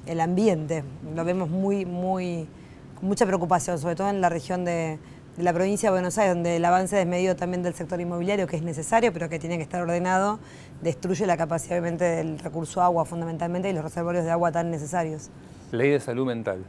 el 0.07 0.19
ambiente. 0.19 0.83
Lo 1.15 1.23
vemos 1.23 1.49
muy, 1.49 1.85
muy, 1.85 2.47
con 2.95 3.09
mucha 3.09 3.27
preocupación, 3.27 3.77
sobre 3.77 3.95
todo 3.95 4.09
en 4.09 4.21
la 4.21 4.29
región 4.29 4.65
de, 4.65 4.97
la 5.39 5.53
provincia 5.53 5.89
de 5.89 5.91
Buenos 5.91 6.17
Aires, 6.17 6.35
donde 6.35 6.57
el 6.57 6.65
avance 6.65 6.97
desmedido 6.97 7.35
también 7.35 7.63
del 7.63 7.73
sector 7.73 7.99
inmobiliario, 8.01 8.45
que 8.45 8.57
es 8.57 8.61
necesario, 8.61 9.13
pero 9.13 9.29
que 9.29 9.39
tiene 9.39 9.55
que 9.57 9.63
estar 9.63 9.81
ordenado, 9.81 10.39
destruye 10.81 11.25
la 11.25 11.37
capacidad 11.37 11.79
obviamente 11.79 12.03
del 12.03 12.39
recurso 12.39 12.81
agua 12.81 13.05
fundamentalmente 13.05 13.69
y 13.69 13.73
los 13.73 13.83
reservorios 13.83 14.25
de 14.25 14.31
agua 14.31 14.51
tan 14.51 14.69
necesarios. 14.69 15.29
Ley 15.71 15.91
de 15.91 15.99
salud 15.99 16.25
mental. 16.25 16.65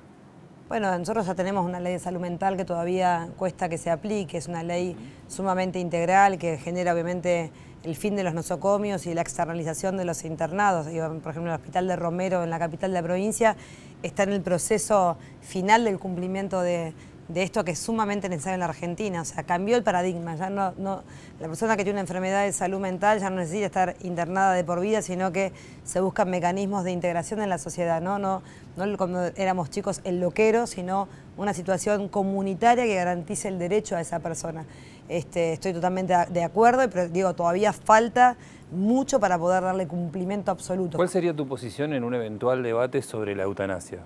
Bueno, 0.68 0.96
nosotros 0.96 1.26
ya 1.26 1.34
tenemos 1.34 1.66
una 1.66 1.80
ley 1.80 1.94
de 1.94 1.98
salud 1.98 2.20
mental 2.20 2.56
que 2.56 2.64
todavía 2.64 3.28
cuesta 3.36 3.68
que 3.68 3.76
se 3.76 3.90
aplique, 3.90 4.38
es 4.38 4.46
una 4.46 4.62
ley 4.62 4.96
sumamente 5.26 5.80
integral 5.80 6.38
que 6.38 6.56
genera 6.56 6.92
obviamente 6.92 7.50
el 7.82 7.96
fin 7.96 8.14
de 8.14 8.22
los 8.22 8.34
nosocomios 8.34 9.04
y 9.06 9.14
la 9.14 9.22
externalización 9.22 9.96
de 9.96 10.04
los 10.04 10.24
internados. 10.24 10.86
Por 10.86 11.30
ejemplo, 11.32 11.52
el 11.52 11.58
Hospital 11.58 11.88
de 11.88 11.96
Romero 11.96 12.44
en 12.44 12.50
la 12.50 12.60
capital 12.60 12.92
de 12.92 13.00
la 13.00 13.02
provincia 13.02 13.56
está 14.02 14.22
en 14.22 14.32
el 14.32 14.42
proceso 14.42 15.16
final 15.40 15.84
del 15.84 15.98
cumplimiento 15.98 16.60
de, 16.60 16.94
esto 17.34 17.64
que 17.64 17.72
es 17.72 17.78
sumamente 17.78 18.28
necesario 18.28 18.54
en 18.54 18.60
la 18.60 18.66
Argentina. 18.66 19.22
O 19.22 19.24
sea, 19.24 19.44
cambió 19.44 19.76
el 19.76 19.82
paradigma. 19.82 20.36
Ya 20.36 20.50
no, 20.50 20.72
no, 20.78 21.02
la 21.38 21.46
persona 21.46 21.76
que 21.76 21.84
tiene 21.84 21.96
una 21.96 22.02
enfermedad 22.02 22.44
de 22.44 22.52
salud 22.52 22.80
mental 22.80 23.20
ya 23.20 23.30
no 23.30 23.36
necesita 23.36 23.66
estar 23.66 23.96
internada 24.02 24.52
de 24.54 24.64
por 24.64 24.80
vida, 24.80 25.02
sino 25.02 25.32
que 25.32 25.52
se 25.84 26.00
buscan 26.00 26.30
mecanismos 26.30 26.84
de 26.84 26.92
integración 26.92 27.40
en 27.42 27.48
la 27.48 27.58
sociedad. 27.58 28.00
No, 28.00 28.18
no, 28.18 28.42
no 28.76 28.96
como 28.96 29.20
éramos 29.36 29.70
chicos 29.70 30.00
el 30.04 30.20
loquero, 30.20 30.66
sino 30.66 31.08
una 31.36 31.54
situación 31.54 32.08
comunitaria 32.08 32.84
que 32.84 32.94
garantice 32.94 33.48
el 33.48 33.58
derecho 33.58 33.96
a 33.96 34.00
esa 34.00 34.20
persona. 34.20 34.64
Este, 35.08 35.52
estoy 35.52 35.72
totalmente 35.72 36.14
de 36.30 36.44
acuerdo, 36.44 36.88
pero 36.88 37.08
digo, 37.08 37.34
todavía 37.34 37.72
falta 37.72 38.36
mucho 38.70 39.18
para 39.18 39.38
poder 39.38 39.62
darle 39.62 39.86
cumplimiento 39.86 40.50
absoluto. 40.50 40.96
¿Cuál 40.96 41.08
sería 41.08 41.34
tu 41.34 41.46
posición 41.46 41.92
en 41.92 42.04
un 42.04 42.14
eventual 42.14 42.62
debate 42.62 43.02
sobre 43.02 43.34
la 43.34 43.42
eutanasia? 43.44 44.00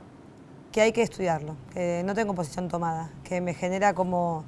Que 0.75 0.81
hay 0.81 0.91
que 0.91 1.03
estudiarlo, 1.03 1.55
que 1.73 2.03
no 2.05 2.17
tengo 2.17 2.35
posición 2.35 2.67
tomada, 2.67 3.09
que 3.23 3.41
me 3.41 3.55
genera 3.55 3.95
como... 3.95 4.43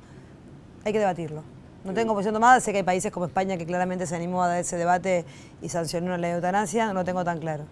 hay 0.84 0.92
que 0.92 0.98
debatirlo. 0.98 1.44
No 1.84 1.94
tengo 1.94 2.14
posición 2.14 2.34
tomada, 2.34 2.58
sé 2.58 2.72
que 2.72 2.78
hay 2.78 2.82
países 2.82 3.12
como 3.12 3.26
España 3.26 3.56
que 3.56 3.64
claramente 3.64 4.08
se 4.08 4.16
animó 4.16 4.42
a 4.42 4.48
dar 4.48 4.58
ese 4.58 4.76
debate 4.76 5.24
y 5.62 5.68
sancionó 5.68 6.16
la 6.16 6.28
eutanasia, 6.28 6.88
no 6.88 6.94
lo 6.94 7.04
tengo 7.04 7.24
tan 7.24 7.38
claro. 7.38 7.62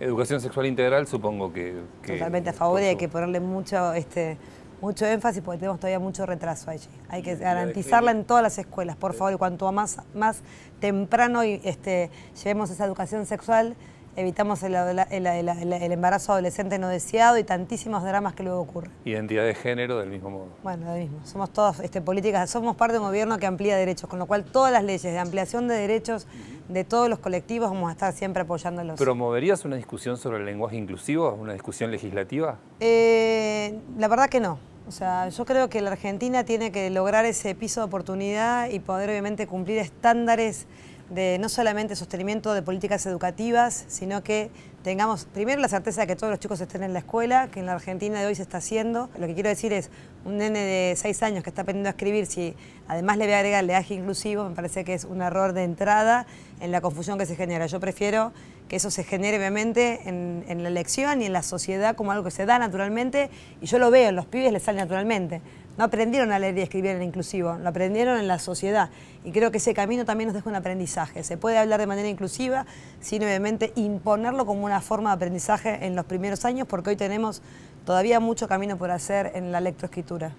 Educación 0.00 0.40
sexual 0.40 0.64
integral 0.64 1.06
supongo 1.06 1.52
que... 1.52 1.82
Totalmente 2.06 2.48
a 2.48 2.52
favor 2.54 2.80
y 2.80 2.84
hay 2.84 2.96
que 2.96 3.10
ponerle 3.10 3.40
mucho, 3.40 3.92
este, 3.92 4.38
mucho 4.80 5.04
énfasis 5.04 5.42
porque 5.42 5.58
tenemos 5.58 5.78
todavía 5.78 5.98
mucho 5.98 6.24
retraso 6.24 6.70
allí. 6.70 6.88
Hay 7.10 7.20
que 7.20 7.36
garantizarla 7.36 8.12
en 8.12 8.24
todas 8.24 8.42
las 8.42 8.56
escuelas, 8.56 8.96
por 8.96 9.12
favor, 9.12 9.34
y 9.34 9.36
cuanto 9.36 9.70
más, 9.70 9.98
más 10.14 10.40
temprano 10.80 11.42
este, 11.42 12.10
llevemos 12.42 12.70
esa 12.70 12.86
educación 12.86 13.26
sexual, 13.26 13.76
evitamos 14.18 14.64
el, 14.64 14.74
embarazo 14.74 16.32
adolescente 16.32 16.78
no 16.80 16.88
deseado 16.88 17.38
y 17.38 17.44
tantísimos 17.44 18.02
dramas 18.02 18.34
que 18.34 18.42
luego 18.42 18.60
ocurren. 18.60 18.90
Identidad 19.04 19.44
de 19.44 19.54
género 19.54 19.98
del 20.00 20.10
mismo 20.10 20.30
modo. 20.30 20.48
Bueno, 20.64 20.92
del 20.92 21.02
mismo. 21.02 21.20
Somos 21.24 21.50
todas 21.52 21.78
este, 21.80 22.00
políticas, 22.00 22.50
somos 22.50 22.74
parte 22.74 22.94
de 22.94 22.98
un 22.98 23.06
gobierno 23.06 23.38
que 23.38 23.46
amplía 23.46 23.76
derechos, 23.76 24.10
con 24.10 24.18
lo 24.18 24.26
cual 24.26 24.44
todas 24.44 24.72
las 24.72 24.82
leyes 24.82 25.04
de 25.04 25.18
ampliación 25.18 25.68
de 25.68 25.76
derechos 25.76 26.26
de 26.68 26.82
todos 26.82 27.08
los 27.08 27.20
colectivos 27.20 27.70
vamos 27.70 27.88
a 27.90 27.92
estar 27.92 28.12
siempre 28.12 28.42
apoyándolos. 28.42 28.98
¿Promoverías 28.98 29.64
una 29.64 29.76
discusión 29.76 30.16
sobre 30.16 30.38
el 30.38 30.44
lenguaje 30.44 30.76
inclusivo, 30.76 31.32
una 31.34 31.52
discusión 31.52 31.92
legislativa? 31.92 32.58
Eh, 32.80 33.78
la 33.98 34.08
verdad 34.08 34.28
que 34.28 34.40
no. 34.40 34.58
O 34.88 34.90
sea, 34.90 35.28
yo 35.28 35.44
creo 35.44 35.68
que 35.68 35.80
la 35.80 35.92
Argentina 35.92 36.44
tiene 36.44 36.72
que 36.72 36.90
lograr 36.90 37.24
ese 37.24 37.54
piso 37.54 37.82
de 37.82 37.86
oportunidad 37.86 38.68
y 38.70 38.80
poder 38.80 39.10
obviamente 39.10 39.46
cumplir 39.46 39.78
estándares 39.78 40.66
de 41.10 41.38
no 41.40 41.48
solamente 41.48 41.96
sostenimiento 41.96 42.52
de 42.52 42.62
políticas 42.62 43.06
educativas, 43.06 43.84
sino 43.88 44.22
que 44.22 44.50
tengamos 44.82 45.24
primero 45.26 45.60
la 45.60 45.68
certeza 45.68 46.02
de 46.02 46.06
que 46.06 46.16
todos 46.16 46.30
los 46.30 46.38
chicos 46.38 46.60
estén 46.60 46.82
en 46.82 46.92
la 46.92 47.00
escuela, 47.00 47.48
que 47.48 47.60
en 47.60 47.66
la 47.66 47.72
Argentina 47.72 48.20
de 48.20 48.26
hoy 48.26 48.34
se 48.34 48.42
está 48.42 48.58
haciendo. 48.58 49.08
Lo 49.18 49.26
que 49.26 49.34
quiero 49.34 49.48
decir 49.48 49.72
es, 49.72 49.90
un 50.24 50.36
nene 50.36 50.60
de 50.60 50.96
seis 50.96 51.22
años 51.22 51.42
que 51.42 51.50
está 51.50 51.62
aprendiendo 51.62 51.88
a 51.88 51.90
escribir, 51.90 52.26
si 52.26 52.54
además 52.86 53.16
le 53.16 53.24
voy 53.24 53.34
a 53.34 53.38
agregar 53.38 53.64
leaje 53.64 53.94
inclusivo, 53.94 54.48
me 54.48 54.54
parece 54.54 54.84
que 54.84 54.94
es 54.94 55.04
un 55.04 55.22
error 55.22 55.52
de 55.52 55.64
entrada 55.64 56.26
en 56.60 56.70
la 56.70 56.80
confusión 56.80 57.18
que 57.18 57.26
se 57.26 57.36
genera. 57.36 57.66
Yo 57.66 57.80
prefiero 57.80 58.32
que 58.68 58.76
eso 58.76 58.90
se 58.90 59.02
genere 59.02 59.38
obviamente 59.38 60.00
en, 60.06 60.62
la 60.62 60.68
elección 60.68 61.22
y 61.22 61.26
en 61.26 61.32
la 61.32 61.42
sociedad 61.42 61.96
como 61.96 62.12
algo 62.12 62.24
que 62.24 62.30
se 62.30 62.46
da 62.46 62.58
naturalmente, 62.58 63.30
y 63.60 63.66
yo 63.66 63.78
lo 63.78 63.90
veo, 63.90 64.10
en 64.10 64.16
los 64.16 64.26
pibes 64.26 64.52
les 64.52 64.62
sale 64.62 64.78
naturalmente. 64.78 65.40
No 65.78 65.84
aprendieron 65.84 66.32
a 66.32 66.38
leer 66.38 66.58
y 66.58 66.62
escribir 66.62 66.90
en 66.90 67.02
inclusivo, 67.02 67.56
lo 67.56 67.68
aprendieron 67.68 68.18
en 68.18 68.26
la 68.26 68.38
sociedad. 68.38 68.90
Y 69.24 69.30
creo 69.30 69.50
que 69.50 69.58
ese 69.58 69.74
camino 69.74 70.04
también 70.04 70.28
nos 70.28 70.34
deja 70.34 70.50
un 70.50 70.56
aprendizaje. 70.56 71.22
Se 71.22 71.36
puede 71.36 71.56
hablar 71.56 71.80
de 71.80 71.86
manera 71.86 72.08
inclusiva, 72.08 72.66
sin 73.00 73.22
obviamente 73.22 73.72
imponerlo 73.76 74.44
como 74.44 74.64
una 74.64 74.80
forma 74.80 75.10
de 75.10 75.16
aprendizaje 75.16 75.86
en 75.86 75.94
los 75.94 76.04
primeros 76.04 76.44
años, 76.44 76.66
porque 76.66 76.90
hoy 76.90 76.96
tenemos 76.96 77.42
todavía 77.86 78.20
mucho 78.20 78.48
camino 78.48 78.76
por 78.76 78.90
hacer 78.90 79.32
en 79.34 79.52
la 79.52 79.60
lectoescritura. 79.60 80.32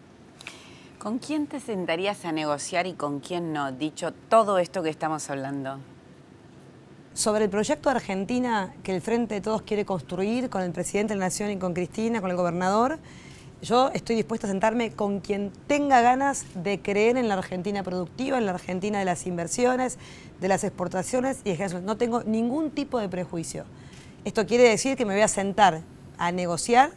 ¿Con 1.00 1.18
quién 1.18 1.48
te 1.48 1.62
sentarías 1.62 2.26
a 2.26 2.34
negociar 2.34 2.86
y 2.86 2.94
con 2.94 3.22
quién 3.22 3.54
no, 3.54 3.72
dicho 3.72 4.12
todo 4.28 4.60
esto 4.60 4.84
que 4.84 4.90
estamos 4.90 5.30
hablando? 5.30 5.80
Sobre 7.14 7.46
el 7.46 7.50
proyecto 7.50 7.90
de 7.90 7.96
Argentina 7.96 8.74
que 8.84 8.96
el 8.96 9.02
Frente 9.02 9.36
de 9.36 9.42
Todos 9.42 9.64
quiere 9.64 9.84
construir 9.84 10.50
con 10.50 10.62
el 10.62 10.72
presidente 10.72 11.14
de 11.14 11.20
la 11.20 11.26
Nación 11.26 11.52
y 11.52 11.58
con 11.58 11.74
Cristina, 11.74 12.22
con 12.22 12.30
el 12.30 12.38
gobernador, 12.38 13.00
yo 13.62 13.90
estoy 13.94 14.16
dispuesta 14.16 14.48
a 14.48 14.50
sentarme 14.50 14.92
con 14.92 15.20
quien 15.20 15.52
tenga 15.68 16.00
ganas 16.00 16.46
de 16.56 16.82
creer 16.82 17.18
en 17.18 17.28
la 17.28 17.34
Argentina 17.34 17.84
productiva, 17.84 18.38
en 18.38 18.46
la 18.46 18.54
Argentina 18.54 19.00
de 19.00 19.06
las 19.06 19.28
inversiones, 19.28 19.98
de 20.40 20.48
las 20.48 20.64
exportaciones 20.64 21.40
y 21.44 21.58
No 21.84 21.98
tengo 21.98 22.24
ningún 22.24 22.72
tipo 22.72 23.00
de 23.00 23.10
prejuicio. 23.10 23.66
Esto 24.24 24.46
quiere 24.46 24.64
decir 24.64 24.96
que 24.96 25.06
me 25.06 25.14
voy 25.14 25.24
a 25.24 25.28
sentar 25.28 25.82
a 26.18 26.32
negociar 26.32 26.92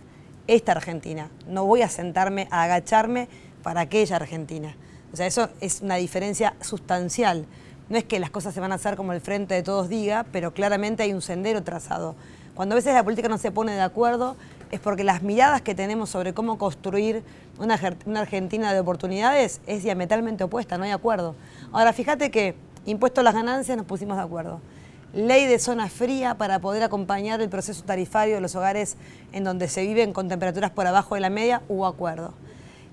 esta 0.46 0.72
Argentina. 0.72 1.30
No 1.48 1.64
voy 1.64 1.82
a 1.82 1.88
sentarme 1.88 2.46
a 2.52 2.62
agacharme 2.62 3.28
para 3.64 3.80
aquella 3.80 4.16
Argentina. 4.16 4.76
O 5.12 5.16
sea, 5.16 5.26
eso 5.26 5.48
es 5.60 5.80
una 5.80 5.96
diferencia 5.96 6.54
sustancial. 6.60 7.46
No 7.92 7.98
es 7.98 8.04
que 8.04 8.18
las 8.18 8.30
cosas 8.30 8.54
se 8.54 8.60
van 8.60 8.72
a 8.72 8.76
hacer 8.76 8.96
como 8.96 9.12
el 9.12 9.20
frente 9.20 9.52
de 9.52 9.62
todos 9.62 9.90
diga, 9.90 10.24
pero 10.32 10.54
claramente 10.54 11.02
hay 11.02 11.12
un 11.12 11.20
sendero 11.20 11.62
trazado. 11.62 12.14
Cuando 12.54 12.72
a 12.74 12.76
veces 12.76 12.94
la 12.94 13.04
política 13.04 13.28
no 13.28 13.36
se 13.36 13.50
pone 13.50 13.72
de 13.72 13.82
acuerdo, 13.82 14.34
es 14.70 14.80
porque 14.80 15.04
las 15.04 15.22
miradas 15.22 15.60
que 15.60 15.74
tenemos 15.74 16.08
sobre 16.08 16.32
cómo 16.32 16.56
construir 16.56 17.22
una, 17.58 17.74
Argentina 18.18 18.72
de 18.72 18.80
oportunidades 18.80 19.60
es 19.66 19.82
diametralmente 19.82 20.42
opuesta, 20.42 20.78
no 20.78 20.84
hay 20.84 20.90
acuerdo. 20.90 21.34
Ahora, 21.70 21.92
fíjate 21.92 22.30
que 22.30 22.54
impuesto 22.86 23.20
a 23.20 23.24
las 23.24 23.34
ganancias 23.34 23.76
nos 23.76 23.84
pusimos 23.84 24.16
de 24.16 24.22
acuerdo. 24.22 24.62
Ley 25.12 25.44
de 25.46 25.58
zona 25.58 25.90
fría 25.90 26.38
para 26.38 26.60
poder 26.60 26.84
acompañar 26.84 27.42
el 27.42 27.50
proceso 27.50 27.84
tarifario 27.84 28.36
de 28.36 28.40
los 28.40 28.56
hogares 28.56 28.96
en 29.32 29.44
donde 29.44 29.68
se 29.68 29.82
viven 29.82 30.14
con 30.14 30.30
temperaturas 30.30 30.70
por 30.70 30.86
abajo 30.86 31.14
de 31.14 31.20
la 31.20 31.28
media, 31.28 31.60
hubo 31.68 31.84
acuerdo. 31.84 32.32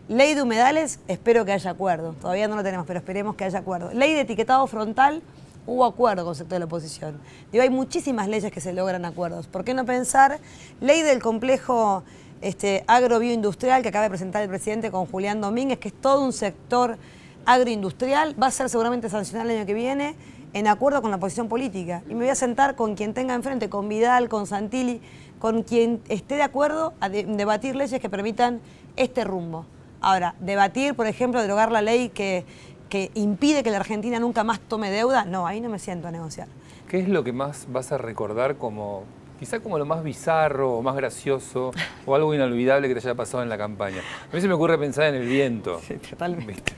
Ley 0.09 0.33
de 0.33 0.41
humedales, 0.41 0.99
espero 1.07 1.45
que 1.45 1.51
haya 1.51 1.69
acuerdo. 1.69 2.13
Todavía 2.13 2.47
no 2.47 2.55
lo 2.55 2.63
tenemos, 2.63 2.87
pero 2.87 2.97
esperemos 2.97 3.35
que 3.35 3.43
haya 3.43 3.59
acuerdo. 3.59 3.93
Ley 3.93 4.15
de 4.15 4.21
etiquetado 4.21 4.65
frontal, 4.65 5.21
hubo 5.67 5.85
acuerdo 5.85 6.23
con 6.23 6.31
el 6.31 6.35
sector 6.35 6.55
de 6.55 6.59
la 6.61 6.65
oposición. 6.65 7.19
Digo, 7.51 7.61
hay 7.61 7.69
muchísimas 7.69 8.27
leyes 8.27 8.51
que 8.51 8.59
se 8.59 8.73
logran 8.73 9.05
acuerdos. 9.05 9.45
¿Por 9.45 9.63
qué 9.63 9.75
no 9.75 9.85
pensar 9.85 10.39
ley 10.81 11.03
del 11.03 11.21
complejo 11.21 12.01
este, 12.41 12.83
agrobioindustrial 12.87 13.83
que 13.83 13.89
acaba 13.89 14.05
de 14.05 14.09
presentar 14.09 14.41
el 14.41 14.49
presidente 14.49 14.89
con 14.89 15.05
Julián 15.05 15.41
Domínguez, 15.41 15.77
que 15.77 15.89
es 15.89 15.93
todo 15.93 16.25
un 16.25 16.33
sector 16.33 16.97
agroindustrial, 17.45 18.35
va 18.41 18.47
a 18.47 18.51
ser 18.51 18.67
seguramente 18.67 19.09
sancionado 19.09 19.47
el 19.47 19.57
año 19.57 19.67
que 19.67 19.75
viene 19.75 20.15
en 20.53 20.65
acuerdo 20.65 21.03
con 21.03 21.11
la 21.11 21.19
posición 21.19 21.47
política. 21.47 22.01
Y 22.09 22.15
me 22.15 22.21
voy 22.21 22.29
a 22.29 22.35
sentar 22.35 22.75
con 22.75 22.95
quien 22.95 23.13
tenga 23.13 23.35
enfrente, 23.35 23.69
con 23.69 23.87
Vidal, 23.87 24.27
con 24.27 24.47
Santilli, 24.47 25.01
con 25.37 25.61
quien 25.61 26.01
esté 26.09 26.33
de 26.33 26.41
acuerdo 26.41 26.95
a 26.99 27.09
debatir 27.09 27.75
leyes 27.75 28.01
que 28.01 28.09
permitan 28.09 28.59
este 28.95 29.23
rumbo. 29.23 29.67
Ahora, 30.01 30.35
debatir, 30.39 30.95
por 30.95 31.07
ejemplo, 31.07 31.41
derogar 31.41 31.71
la 31.71 31.81
ley 31.81 32.09
que 32.09 32.45
que 32.89 33.11
impide 33.13 33.63
que 33.63 33.71
la 33.71 33.77
Argentina 33.77 34.19
nunca 34.19 34.43
más 34.43 34.59
tome 34.59 34.89
deuda, 34.89 35.23
no, 35.23 35.47
ahí 35.47 35.61
no 35.61 35.69
me 35.69 35.79
siento 35.79 36.07
a 36.07 36.11
negociar. 36.11 36.47
¿Qué 36.89 36.99
es 36.99 37.07
lo 37.07 37.23
que 37.23 37.31
más 37.31 37.67
vas 37.69 37.91
a 37.91 37.99
recordar 37.99 38.57
como, 38.57 39.03
quizá 39.39 39.59
como 39.59 39.77
lo 39.77 39.85
más 39.85 40.03
bizarro 40.03 40.73
o 40.73 40.81
más 40.81 40.95
gracioso 40.95 41.71
o 42.07 42.15
algo 42.15 42.33
inolvidable 42.33 42.87
que 42.87 42.95
te 42.95 42.99
haya 42.99 43.13
pasado 43.13 43.43
en 43.43 43.49
la 43.49 43.59
campaña? 43.59 44.01
A 44.31 44.35
mí 44.35 44.41
se 44.41 44.47
me 44.47 44.55
ocurre 44.55 44.79
pensar 44.79 45.05
en 45.05 45.15
el 45.15 45.27
viento. 45.27 45.79
Sí, 45.87 45.95
totalmente. 45.95 46.73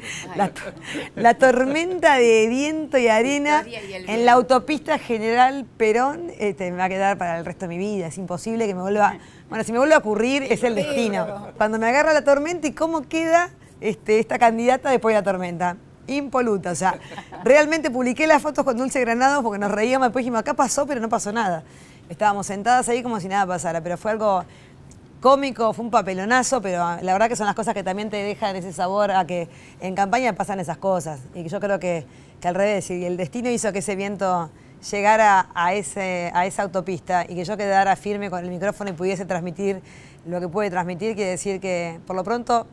La, 1.15 1.33
tormenta 1.35 2.17
de 2.17 2.47
viento 2.49 2.97
y 2.97 3.07
arena 3.07 3.63
en 3.65 4.25
la 4.25 4.33
autopista 4.33 4.99
General 4.99 5.65
Perón 5.77 6.29
este, 6.37 6.69
me 6.71 6.77
va 6.77 6.85
a 6.85 6.89
quedar 6.89 7.17
para 7.17 7.39
el 7.39 7.45
resto 7.45 7.67
de 7.67 7.69
mi 7.69 7.77
vida. 7.77 8.07
Es 8.07 8.17
imposible 8.17 8.67
que 8.67 8.75
me 8.75 8.81
vuelva... 8.81 9.17
Bueno, 9.51 9.65
si 9.65 9.73
me 9.73 9.79
vuelve 9.79 9.95
a 9.95 9.97
ocurrir 9.97 10.43
es 10.43 10.63
el 10.63 10.75
destino. 10.75 11.49
Cuando 11.57 11.77
me 11.77 11.85
agarra 11.89 12.13
la 12.13 12.23
tormenta 12.23 12.67
y 12.67 12.71
cómo 12.71 13.01
queda 13.01 13.49
este, 13.81 14.17
esta 14.17 14.39
candidata 14.39 14.89
después 14.89 15.13
de 15.13 15.19
la 15.19 15.25
tormenta 15.25 15.75
impoluta. 16.07 16.71
O 16.71 16.75
sea, 16.75 16.97
realmente 17.43 17.91
publiqué 17.91 18.27
las 18.27 18.41
fotos 18.41 18.63
con 18.63 18.77
Dulce 18.77 19.01
Granado 19.01 19.43
porque 19.43 19.59
nos 19.59 19.69
reíamos, 19.69 20.05
después 20.05 20.23
dijimos, 20.23 20.39
acá 20.39 20.53
pasó, 20.53 20.87
pero 20.87 21.01
no 21.01 21.09
pasó 21.09 21.33
nada. 21.33 21.65
Estábamos 22.07 22.47
sentadas 22.47 22.87
ahí 22.87 23.03
como 23.03 23.19
si 23.19 23.27
nada 23.27 23.45
pasara, 23.45 23.81
pero 23.81 23.97
fue 23.97 24.11
algo 24.11 24.45
cómico, 25.19 25.73
fue 25.73 25.83
un 25.83 25.91
papelonazo, 25.91 26.61
pero 26.61 27.01
la 27.01 27.11
verdad 27.11 27.27
que 27.27 27.35
son 27.35 27.45
las 27.45 27.55
cosas 27.55 27.73
que 27.73 27.83
también 27.83 28.09
te 28.09 28.23
dejan 28.23 28.55
ese 28.55 28.71
sabor 28.71 29.11
a 29.11 29.27
que 29.27 29.49
en 29.81 29.95
campaña 29.95 30.31
pasan 30.31 30.61
esas 30.61 30.77
cosas. 30.77 31.19
Y 31.35 31.45
yo 31.49 31.59
creo 31.59 31.77
que, 31.77 32.05
al 32.41 32.55
revés, 32.55 32.89
y 32.89 33.03
el 33.03 33.17
destino 33.17 33.49
hizo 33.49 33.73
que 33.73 33.79
ese 33.79 33.97
viento 33.97 34.49
a, 35.55 35.73
ese, 35.73 36.31
a 36.33 36.45
esa 36.45 36.63
autopista 36.63 37.25
y 37.27 37.35
que 37.35 37.45
yo 37.45 37.57
quedara 37.57 37.95
firme 37.95 38.29
con 38.29 38.43
el 38.43 38.49
micrófono 38.49 38.89
y 38.89 38.93
pudiese 38.93 39.25
transmitir 39.25 39.81
lo 40.25 40.39
que 40.39 40.47
puede 40.47 40.69
transmitir, 40.69 41.15
quiere 41.15 41.31
decir 41.31 41.59
que 41.59 41.99
por 42.05 42.15
lo 42.15 42.23
pronto 42.23 42.67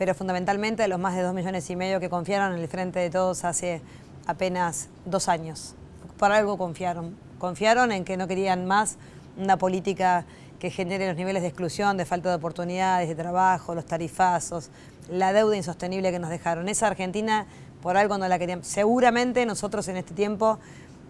pero 0.00 0.14
fundamentalmente 0.14 0.80
de 0.80 0.88
los 0.88 0.98
más 0.98 1.14
de 1.14 1.20
dos 1.20 1.34
millones 1.34 1.68
y 1.68 1.76
medio 1.76 2.00
que 2.00 2.08
confiaron 2.08 2.54
en 2.54 2.60
el 2.60 2.68
Frente 2.68 3.00
de 3.00 3.10
Todos 3.10 3.44
hace 3.44 3.82
apenas 4.26 4.88
dos 5.04 5.28
años. 5.28 5.74
Por 6.18 6.32
algo 6.32 6.56
confiaron. 6.56 7.18
Confiaron 7.38 7.92
en 7.92 8.06
que 8.06 8.16
no 8.16 8.26
querían 8.26 8.64
más 8.64 8.96
una 9.36 9.58
política 9.58 10.24
que 10.58 10.70
genere 10.70 11.06
los 11.06 11.16
niveles 11.18 11.42
de 11.42 11.48
exclusión, 11.48 11.98
de 11.98 12.06
falta 12.06 12.30
de 12.30 12.36
oportunidades, 12.36 13.10
de 13.10 13.14
trabajo, 13.14 13.74
los 13.74 13.84
tarifazos, 13.84 14.70
la 15.10 15.34
deuda 15.34 15.54
insostenible 15.54 16.10
que 16.10 16.18
nos 16.18 16.30
dejaron. 16.30 16.70
Esa 16.70 16.86
Argentina, 16.86 17.44
por 17.82 17.98
algo 17.98 18.16
no 18.16 18.26
la 18.26 18.38
querían. 18.38 18.64
Seguramente 18.64 19.44
nosotros 19.44 19.86
en 19.88 19.98
este 19.98 20.14
tiempo 20.14 20.58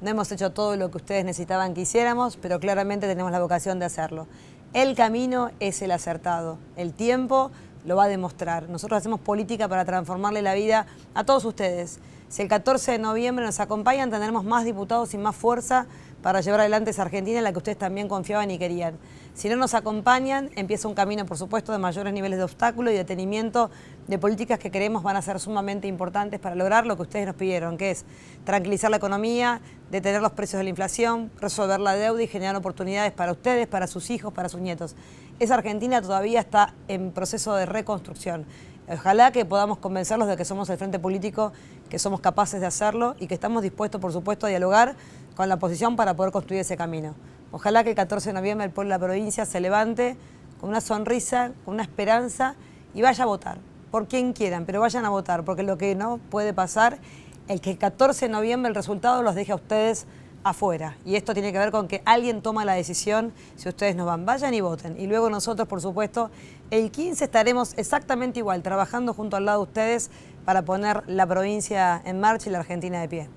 no 0.00 0.10
hemos 0.10 0.32
hecho 0.32 0.50
todo 0.50 0.76
lo 0.76 0.90
que 0.90 0.96
ustedes 0.96 1.24
necesitaban 1.24 1.74
que 1.74 1.82
hiciéramos, 1.82 2.36
pero 2.36 2.58
claramente 2.58 3.06
tenemos 3.06 3.32
la 3.32 3.40
vocación 3.40 3.78
de 3.78 3.84
hacerlo. 3.84 4.26
El 4.72 4.94
camino 4.94 5.50
es 5.60 5.82
el 5.82 5.90
acertado. 5.90 6.56
El 6.76 6.94
tiempo 6.94 7.50
lo 7.84 7.96
va 7.96 8.04
a 8.04 8.08
demostrar. 8.08 8.68
Nosotros 8.68 8.98
hacemos 8.98 9.20
política 9.20 9.68
para 9.68 9.84
transformarle 9.84 10.42
la 10.42 10.54
vida 10.54 10.86
a 11.14 11.24
todos 11.24 11.44
ustedes. 11.44 11.98
Si 12.28 12.42
el 12.42 12.48
14 12.48 12.92
de 12.92 12.98
noviembre 12.98 13.44
nos 13.44 13.58
acompañan, 13.60 14.10
tendremos 14.10 14.44
más 14.44 14.64
diputados 14.64 15.12
y 15.14 15.18
más 15.18 15.34
fuerza 15.34 15.86
para 16.22 16.40
llevar 16.40 16.60
adelante 16.60 16.90
esa 16.90 17.02
Argentina 17.02 17.38
en 17.38 17.44
la 17.44 17.52
que 17.52 17.58
ustedes 17.58 17.78
también 17.78 18.08
confiaban 18.08 18.50
y 18.50 18.58
querían. 18.58 18.98
Si 19.34 19.48
no 19.48 19.56
nos 19.56 19.74
acompañan, 19.74 20.50
empieza 20.56 20.88
un 20.88 20.94
camino, 20.94 21.24
por 21.24 21.38
supuesto, 21.38 21.72
de 21.72 21.78
mayores 21.78 22.12
niveles 22.12 22.38
de 22.38 22.44
obstáculo 22.44 22.90
y 22.90 22.94
detenimiento 22.94 23.70
de 24.06 24.18
políticas 24.18 24.58
que 24.58 24.70
creemos 24.70 25.02
van 25.02 25.16
a 25.16 25.22
ser 25.22 25.38
sumamente 25.38 25.86
importantes 25.86 26.40
para 26.40 26.54
lograr 26.54 26.84
lo 26.84 26.96
que 26.96 27.02
ustedes 27.02 27.26
nos 27.26 27.36
pidieron, 27.36 27.76
que 27.76 27.92
es 27.92 28.04
tranquilizar 28.44 28.90
la 28.90 28.96
economía, 28.96 29.60
detener 29.90 30.20
los 30.20 30.32
precios 30.32 30.58
de 30.58 30.64
la 30.64 30.70
inflación, 30.70 31.30
resolver 31.40 31.80
la 31.80 31.94
deuda 31.94 32.22
y 32.22 32.26
generar 32.26 32.56
oportunidades 32.56 33.12
para 33.12 33.32
ustedes, 33.32 33.66
para 33.66 33.86
sus 33.86 34.10
hijos, 34.10 34.32
para 34.32 34.48
sus 34.48 34.60
nietos. 34.60 34.96
Esa 35.38 35.54
Argentina 35.54 36.02
todavía 36.02 36.40
está 36.40 36.74
en 36.88 37.12
proceso 37.12 37.54
de 37.54 37.64
reconstrucción. 37.64 38.44
Ojalá 38.92 39.30
que 39.30 39.44
podamos 39.44 39.78
convencerlos 39.78 40.26
de 40.26 40.36
que 40.36 40.44
somos 40.44 40.68
el 40.68 40.76
frente 40.76 40.98
político, 40.98 41.52
que 41.88 42.00
somos 42.00 42.20
capaces 42.20 42.60
de 42.60 42.66
hacerlo 42.66 43.14
y 43.20 43.28
que 43.28 43.34
estamos 43.34 43.62
dispuestos, 43.62 44.00
por 44.00 44.12
supuesto, 44.12 44.46
a 44.46 44.48
dialogar 44.48 44.96
con 45.36 45.48
la 45.48 45.54
oposición 45.54 45.94
para 45.94 46.14
poder 46.14 46.32
construir 46.32 46.62
ese 46.62 46.76
camino. 46.76 47.14
Ojalá 47.52 47.84
que 47.84 47.90
el 47.90 47.94
14 47.94 48.30
de 48.30 48.32
noviembre 48.32 48.66
el 48.66 48.72
pueblo 48.72 48.88
de 48.88 48.98
la 48.98 49.06
provincia 49.06 49.46
se 49.46 49.60
levante 49.60 50.16
con 50.60 50.70
una 50.70 50.80
sonrisa, 50.80 51.52
con 51.64 51.74
una 51.74 51.84
esperanza 51.84 52.56
y 52.92 53.02
vaya 53.02 53.22
a 53.22 53.26
votar, 53.28 53.58
por 53.92 54.08
quien 54.08 54.32
quieran, 54.32 54.66
pero 54.66 54.80
vayan 54.80 55.04
a 55.04 55.10
votar, 55.10 55.44
porque 55.44 55.62
lo 55.62 55.78
que 55.78 55.94
no 55.94 56.18
puede 56.28 56.52
pasar 56.52 56.98
es 57.46 57.60
que 57.60 57.70
el 57.70 57.78
14 57.78 58.26
de 58.26 58.32
noviembre 58.32 58.70
el 58.70 58.74
resultado 58.74 59.22
los 59.22 59.36
deje 59.36 59.52
a 59.52 59.54
ustedes 59.54 60.06
afuera. 60.44 60.96
Y 61.04 61.16
esto 61.16 61.34
tiene 61.34 61.52
que 61.52 61.58
ver 61.58 61.70
con 61.70 61.88
que 61.88 62.02
alguien 62.04 62.42
toma 62.42 62.64
la 62.64 62.74
decisión 62.74 63.32
si 63.56 63.68
ustedes 63.68 63.96
no 63.96 64.06
van. 64.06 64.24
Vayan 64.26 64.54
y 64.54 64.60
voten. 64.60 64.98
Y 64.98 65.06
luego 65.06 65.30
nosotros, 65.30 65.68
por 65.68 65.80
supuesto, 65.80 66.30
el 66.70 66.90
15 66.90 67.24
estaremos 67.24 67.74
exactamente 67.76 68.38
igual, 68.38 68.62
trabajando 68.62 69.14
junto 69.14 69.36
al 69.36 69.44
lado 69.44 69.58
de 69.58 69.68
ustedes 69.68 70.10
para 70.44 70.62
poner 70.62 71.02
la 71.06 71.26
provincia 71.26 72.00
en 72.04 72.20
marcha 72.20 72.48
y 72.48 72.52
la 72.52 72.60
Argentina 72.60 73.00
de 73.00 73.08
pie. 73.08 73.28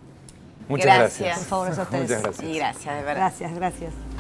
Muchas 0.69 0.85
gracias. 0.85 1.19
gracias. 1.19 1.39
Por 1.39 1.47
favor, 1.47 1.71
eso 1.71 1.81
a 1.81 1.83
ustedes. 1.85 2.03
Muchas 2.03 2.23
gracias. 2.23 2.49
Y 2.49 2.55
gracias, 2.55 2.95
de 2.95 3.03
verdad. 3.03 3.15
Gracias, 3.15 3.53
gracias. 3.55 4.12